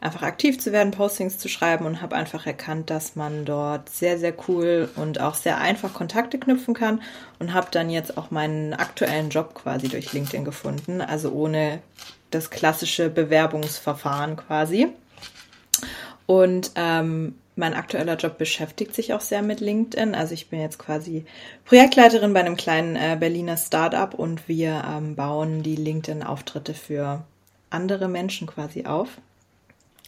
[0.00, 4.18] einfach aktiv zu werden, Postings zu schreiben und habe einfach erkannt, dass man dort sehr,
[4.18, 7.02] sehr cool und auch sehr einfach Kontakte knüpfen kann
[7.38, 11.80] und habe dann jetzt auch meinen aktuellen Job quasi durch LinkedIn gefunden, also ohne
[12.30, 14.88] das klassische Bewerbungsverfahren quasi.
[16.28, 20.14] Und ähm, mein aktueller Job beschäftigt sich auch sehr mit LinkedIn.
[20.14, 21.24] Also ich bin jetzt quasi
[21.64, 27.24] Projektleiterin bei einem kleinen äh, Berliner Startup und wir ähm, bauen die LinkedIn-Auftritte für
[27.70, 29.08] andere Menschen quasi auf.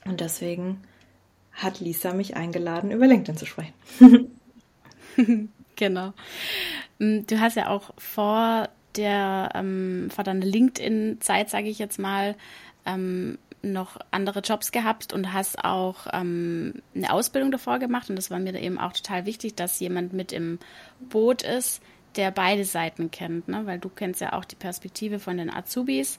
[0.04, 0.82] Und deswegen
[1.54, 3.72] hat Lisa mich eingeladen, über LinkedIn zu sprechen.
[5.76, 6.12] genau.
[6.98, 12.36] Mm, du hast ja auch vor der ähm, vor deiner LinkedIn-Zeit, sage ich jetzt mal,
[12.84, 18.08] ähm, noch andere Jobs gehabt und hast auch ähm, eine Ausbildung davor gemacht.
[18.10, 20.58] Und das war mir eben auch total wichtig, dass jemand mit im
[21.00, 21.82] Boot ist,
[22.16, 23.48] der beide Seiten kennt.
[23.48, 23.66] Ne?
[23.66, 26.18] Weil du kennst ja auch die Perspektive von den Azubis,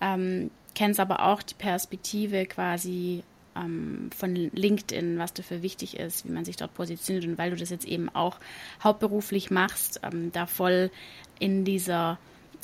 [0.00, 3.22] ähm, kennst aber auch die Perspektive quasi
[3.56, 7.24] ähm, von LinkedIn, was dafür wichtig ist, wie man sich dort positioniert.
[7.24, 8.38] Und weil du das jetzt eben auch
[8.82, 10.90] hauptberuflich machst, ähm, da voll
[11.38, 12.18] in dieser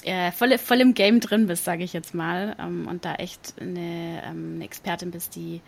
[0.04, 3.54] äh, voll, voll im Game drin bist, sage ich jetzt mal, ähm, und da echt
[3.60, 5.60] eine, ähm, eine, Expertin bist, die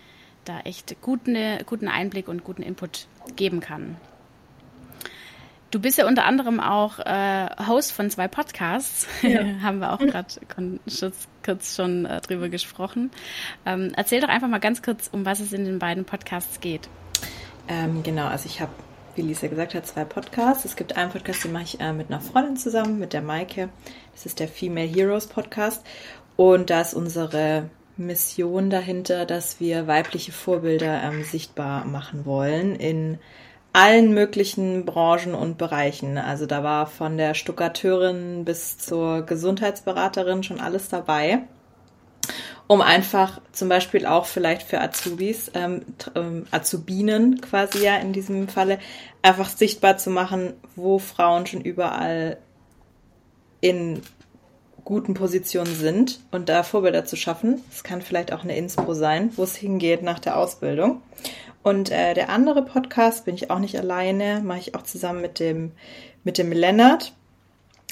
[0.45, 3.07] da echt guten, guten Einblick und guten Input
[3.37, 3.97] geben kann.
[5.71, 9.07] Du bist ja unter anderem auch äh, Host von zwei Podcasts.
[9.23, 9.45] Ja.
[9.63, 10.27] Haben wir auch gerade
[11.45, 13.11] kurz schon äh, drüber gesprochen.
[13.65, 16.89] Ähm, erzähl doch einfach mal ganz kurz, um was es in den beiden Podcasts geht.
[17.69, 18.73] Ähm, genau, also ich habe
[19.21, 20.65] wie Lisa gesagt hat, zwei Podcasts.
[20.65, 23.69] Es gibt einen Podcast, den mache ich äh, mit einer Freundin zusammen, mit der Maike.
[24.15, 25.85] Das ist der Female Heroes Podcast.
[26.37, 27.69] Und da ist unsere
[27.99, 33.19] Mission dahinter, dass wir weibliche Vorbilder ähm, sichtbar machen wollen in
[33.75, 36.17] allen möglichen Branchen und Bereichen.
[36.17, 41.43] Also da war von der Stuckateurin bis zur Gesundheitsberaterin schon alles dabei
[42.71, 45.83] um einfach zum Beispiel auch vielleicht für Azubis, ähm,
[46.15, 48.79] ähm, Azubinen quasi ja in diesem Falle,
[49.23, 52.39] einfach sichtbar zu machen, wo Frauen schon überall
[53.61, 54.03] in
[54.85, 57.61] guten Positionen sind und da Vorbilder zu schaffen.
[57.73, 61.03] Es kann vielleicht auch eine Inspo sein, wo es hingeht nach der Ausbildung.
[61.65, 65.41] Und äh, der andere Podcast bin ich auch nicht alleine, mache ich auch zusammen mit
[65.41, 65.73] dem
[66.23, 67.15] mit dem Lennart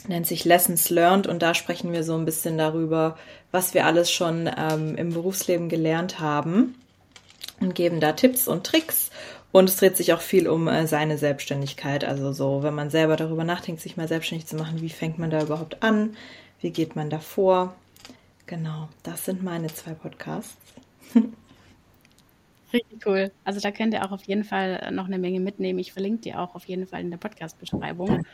[0.06, 3.16] nennt sich Lessons Learned und da sprechen wir so ein bisschen darüber,
[3.50, 6.74] was wir alles schon ähm, im Berufsleben gelernt haben
[7.60, 9.10] und geben da Tipps und Tricks.
[9.50, 12.04] Und es dreht sich auch viel um äh, seine Selbstständigkeit.
[12.04, 15.30] Also so, wenn man selber darüber nachdenkt, sich mal selbstständig zu machen, wie fängt man
[15.30, 16.16] da überhaupt an?
[16.60, 17.74] Wie geht man da vor?
[18.46, 20.56] Genau, das sind meine zwei Podcasts.
[22.72, 23.30] Richtig cool.
[23.44, 25.78] Also da könnt ihr auch auf jeden Fall noch eine Menge mitnehmen.
[25.78, 28.26] Ich verlinke die auch auf jeden Fall in der Podcast-Beschreibung.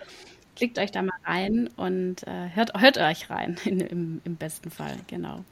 [0.57, 4.71] Klickt euch da mal rein und äh, hört, hört euch rein, in, im, im besten
[4.71, 5.45] Fall, genau.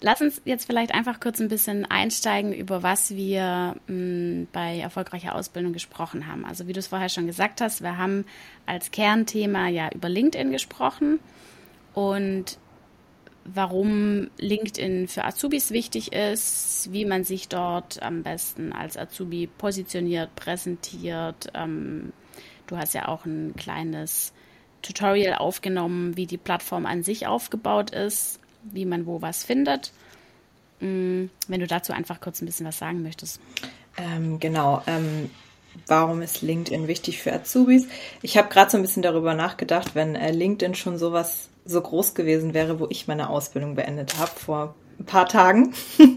[0.00, 4.78] Lass uns jetzt vielleicht einfach kurz ein bisschen einsteigen, über was wir mh, hm, bei
[4.78, 6.44] erfolgreicher Ausbildung gesprochen haben.
[6.44, 8.26] Also wie du es vorher schon gesagt hast, wir haben
[8.66, 11.20] als Kernthema ja über LinkedIn gesprochen
[11.94, 12.58] und
[13.44, 20.34] warum LinkedIn für Azubis wichtig ist, wie man sich dort am besten als Azubi positioniert,
[20.34, 22.12] präsentiert, ähm,
[22.74, 24.32] Du hast ja auch ein kleines
[24.82, 29.92] Tutorial aufgenommen, wie die Plattform an sich aufgebaut ist, wie man wo was findet.
[30.80, 33.40] Mm, wenn du dazu einfach kurz ein bisschen was sagen möchtest.
[33.96, 34.82] Ähm, genau.
[34.88, 35.30] Ähm,
[35.86, 37.86] warum ist LinkedIn wichtig für Azubis?
[38.22, 42.16] Ich habe gerade so ein bisschen darüber nachgedacht, wenn äh, LinkedIn schon sowas so groß
[42.16, 45.74] gewesen wäre, wo ich meine Ausbildung beendet habe vor ein paar Tagen.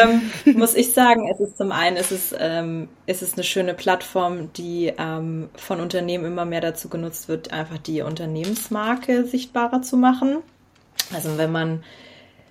[0.00, 3.74] ähm, muss ich sagen, es ist zum einen, es ist, ähm, es ist eine schöne
[3.74, 9.96] Plattform, die ähm, von Unternehmen immer mehr dazu genutzt wird, einfach die Unternehmensmarke sichtbarer zu
[9.96, 10.38] machen.
[11.14, 11.84] Also wenn man,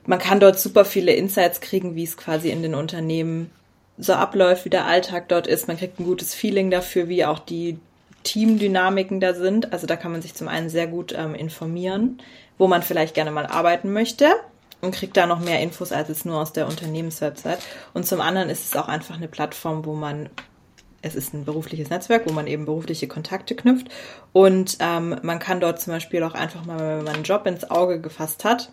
[0.05, 3.49] man kann dort super viele Insights kriegen, wie es quasi in den Unternehmen
[3.97, 5.67] so abläuft, wie der Alltag dort ist.
[5.67, 7.79] Man kriegt ein gutes Feeling dafür, wie auch die
[8.23, 9.73] Teamdynamiken da sind.
[9.73, 12.21] Also da kann man sich zum einen sehr gut ähm, informieren,
[12.57, 14.27] wo man vielleicht gerne mal arbeiten möchte
[14.81, 17.59] und kriegt da noch mehr Infos als jetzt nur aus der Unternehmenswebsite.
[17.93, 20.29] Und zum anderen ist es auch einfach eine Plattform, wo man
[21.03, 23.87] es ist ein berufliches Netzwerk, wo man eben berufliche Kontakte knüpft.
[24.33, 27.69] Und ähm, man kann dort zum Beispiel auch einfach mal, wenn man einen Job ins
[27.71, 28.71] Auge gefasst hat,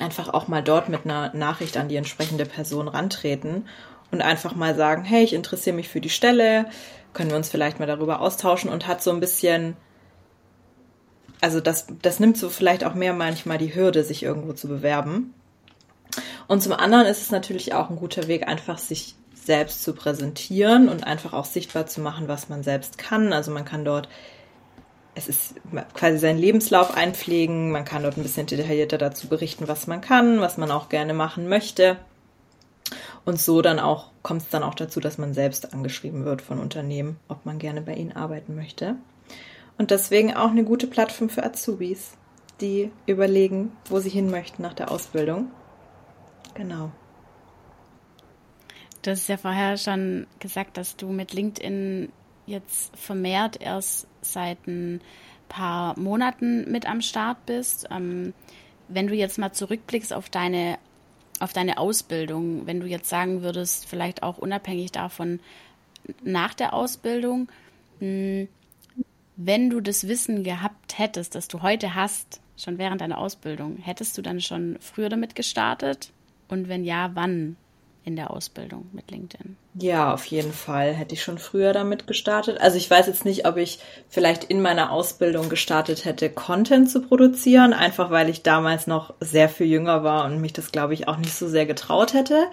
[0.00, 3.68] einfach auch mal dort mit einer Nachricht an die entsprechende Person rantreten
[4.10, 6.66] und einfach mal sagen, hey, ich interessiere mich für die Stelle,
[7.12, 9.76] können wir uns vielleicht mal darüber austauschen und hat so ein bisschen
[11.40, 15.34] also das, das nimmt so vielleicht auch mehr manchmal die Hürde, sich irgendwo zu bewerben.
[16.48, 20.88] Und zum anderen ist es natürlich auch ein guter Weg, einfach sich selbst zu präsentieren
[20.88, 23.32] und einfach auch sichtbar zu machen, was man selbst kann.
[23.32, 24.08] Also man kann dort,
[25.14, 25.54] es ist
[25.94, 30.40] quasi seinen Lebenslauf einpflegen, man kann dort ein bisschen detaillierter dazu berichten, was man kann,
[30.40, 31.96] was man auch gerne machen möchte.
[33.24, 36.58] Und so dann auch kommt es dann auch dazu, dass man selbst angeschrieben wird von
[36.58, 38.96] Unternehmen, ob man gerne bei ihnen arbeiten möchte.
[39.78, 42.16] Und deswegen auch eine gute Plattform für Azubis,
[42.60, 45.50] die überlegen, wo sie hin möchten nach der Ausbildung.
[46.54, 46.90] Genau.
[49.02, 52.10] Du hast ja vorher schon gesagt, dass du mit LinkedIn
[52.46, 55.00] jetzt vermehrt erst seit ein
[55.48, 57.86] paar Monaten mit am Start bist.
[57.90, 58.32] Ähm,
[58.88, 60.78] wenn du jetzt mal zurückblickst auf deine,
[61.40, 65.40] auf deine Ausbildung, wenn du jetzt sagen würdest, vielleicht auch unabhängig davon
[66.22, 67.48] nach der Ausbildung,
[67.98, 68.48] hm,
[69.36, 74.16] wenn du das Wissen gehabt hättest, das du heute hast, schon während deiner Ausbildung, hättest
[74.16, 76.12] du dann schon früher damit gestartet?
[76.48, 77.56] Und wenn ja, wann?
[78.06, 79.56] in der Ausbildung mit LinkedIn?
[79.74, 82.60] Ja, auf jeden Fall hätte ich schon früher damit gestartet.
[82.60, 87.02] Also ich weiß jetzt nicht, ob ich vielleicht in meiner Ausbildung gestartet hätte, Content zu
[87.02, 91.08] produzieren, einfach weil ich damals noch sehr viel jünger war und mich das, glaube ich,
[91.08, 92.46] auch nicht so sehr getraut hätte.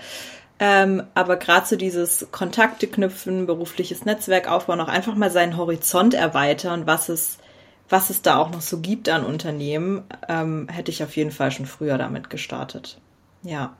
[0.65, 6.13] Ähm, aber gerade so dieses Kontakte knüpfen, berufliches Netzwerk aufbauen, auch einfach mal seinen Horizont
[6.13, 7.37] erweitern, was es,
[7.89, 11.51] was es da auch noch so gibt an Unternehmen, ähm, hätte ich auf jeden Fall
[11.51, 12.97] schon früher damit gestartet.
[13.41, 13.75] Ja.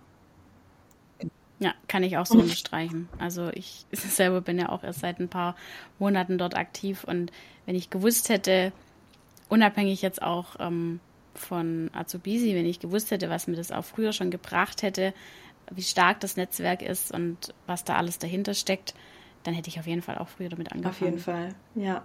[1.59, 3.07] Ja, kann ich auch so unterstreichen.
[3.17, 5.55] Also ich selber bin ja auch erst seit ein paar
[5.99, 7.31] Monaten dort aktiv und
[7.65, 8.73] wenn ich gewusst hätte,
[9.47, 10.99] unabhängig jetzt auch ähm,
[11.33, 15.13] von Azubisi, wenn ich gewusst hätte, was mir das auch früher schon gebracht hätte,
[15.75, 18.93] wie stark das Netzwerk ist und was da alles dahinter steckt,
[19.43, 20.95] dann hätte ich auf jeden Fall auch früher damit angefangen.
[20.95, 22.03] Auf jeden Fall, ja.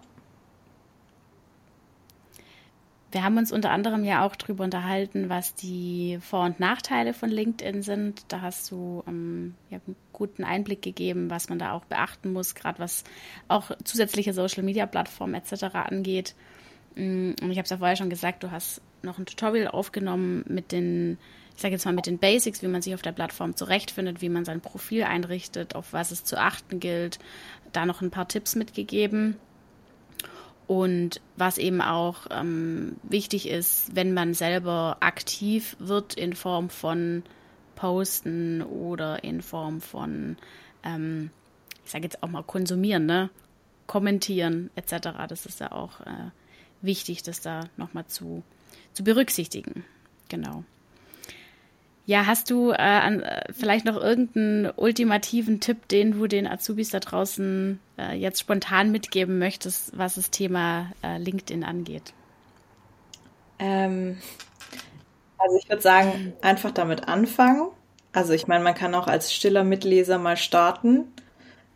[3.10, 7.30] Wir haben uns unter anderem ja auch darüber unterhalten, was die Vor- und Nachteile von
[7.30, 8.22] LinkedIn sind.
[8.28, 12.54] Da hast du ähm, ja, einen guten Einblick gegeben, was man da auch beachten muss,
[12.54, 13.04] gerade was
[13.48, 15.64] auch zusätzliche Social-Media-Plattformen etc.
[15.74, 16.34] angeht.
[16.96, 20.44] Mm, und ich habe es ja vorher schon gesagt, du hast noch ein Tutorial aufgenommen
[20.46, 21.16] mit den,
[21.58, 24.28] ich sage jetzt mal mit den Basics, wie man sich auf der Plattform zurechtfindet, wie
[24.28, 27.18] man sein Profil einrichtet, auf was es zu achten gilt.
[27.72, 29.34] Da noch ein paar Tipps mitgegeben.
[30.68, 37.24] Und was eben auch ähm, wichtig ist, wenn man selber aktiv wird in Form von
[37.74, 40.36] Posten oder in Form von,
[40.84, 41.32] ähm,
[41.84, 43.30] ich sage jetzt auch mal konsumieren, ne?
[43.88, 45.08] kommentieren etc.
[45.28, 46.30] Das ist ja auch äh,
[46.82, 48.44] wichtig, das da nochmal zu,
[48.92, 49.84] zu berücksichtigen.
[50.28, 50.62] Genau.
[52.08, 56.88] Ja, hast du äh, an, äh, vielleicht noch irgendeinen ultimativen Tipp, den du den Azubis
[56.88, 62.14] da draußen äh, jetzt spontan mitgeben möchtest, was das Thema äh, LinkedIn angeht?
[63.58, 64.16] Ähm,
[65.36, 67.68] also ich würde sagen, einfach damit anfangen.
[68.14, 71.12] Also ich meine, man kann auch als stiller Mitleser mal starten.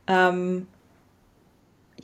[0.06, 0.66] Ähm,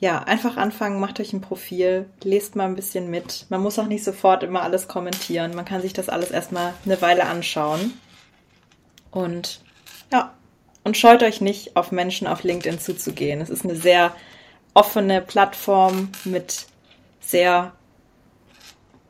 [0.00, 3.46] ja, einfach anfangen, macht euch ein Profil, lest mal ein bisschen mit.
[3.48, 5.56] Man muss auch nicht sofort immer alles kommentieren.
[5.56, 7.94] Man kann sich das alles erstmal eine Weile anschauen.
[9.10, 9.60] Und
[10.12, 10.34] ja,
[10.84, 13.40] und scheut euch nicht, auf Menschen auf LinkedIn zuzugehen.
[13.40, 14.14] Es ist eine sehr
[14.74, 16.66] offene Plattform mit
[17.20, 17.72] sehr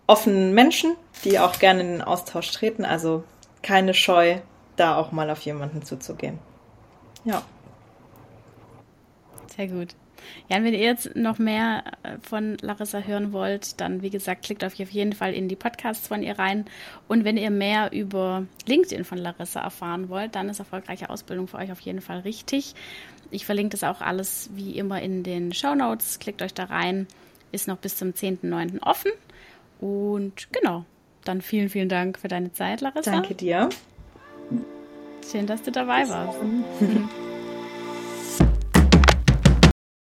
[0.07, 2.84] offenen Menschen, die auch gerne in den Austausch treten.
[2.84, 3.24] Also
[3.62, 4.38] keine Scheu,
[4.76, 6.38] da auch mal auf jemanden zuzugehen.
[7.24, 7.42] Ja.
[9.57, 9.94] Sehr gut.
[10.49, 14.45] Ja, und wenn ihr jetzt noch mehr äh, von Larissa hören wollt, dann wie gesagt,
[14.45, 16.64] klickt auf jeden Fall in die Podcasts von ihr rein.
[17.07, 21.59] Und wenn ihr mehr über LinkedIn von Larissa erfahren wollt, dann ist erfolgreiche Ausbildung für
[21.59, 22.74] euch auf jeden Fall richtig.
[23.31, 26.18] Ich verlinke das auch alles wie immer in den Show Notes.
[26.18, 27.07] Klickt euch da rein.
[27.53, 28.83] Ist noch bis zum 10.9.
[28.83, 29.12] offen.
[29.81, 30.85] Und genau,
[31.24, 33.11] dann vielen, vielen Dank für deine Zeit, Larissa.
[33.11, 33.68] Danke dir.
[35.31, 36.39] Schön, dass du dabei warst.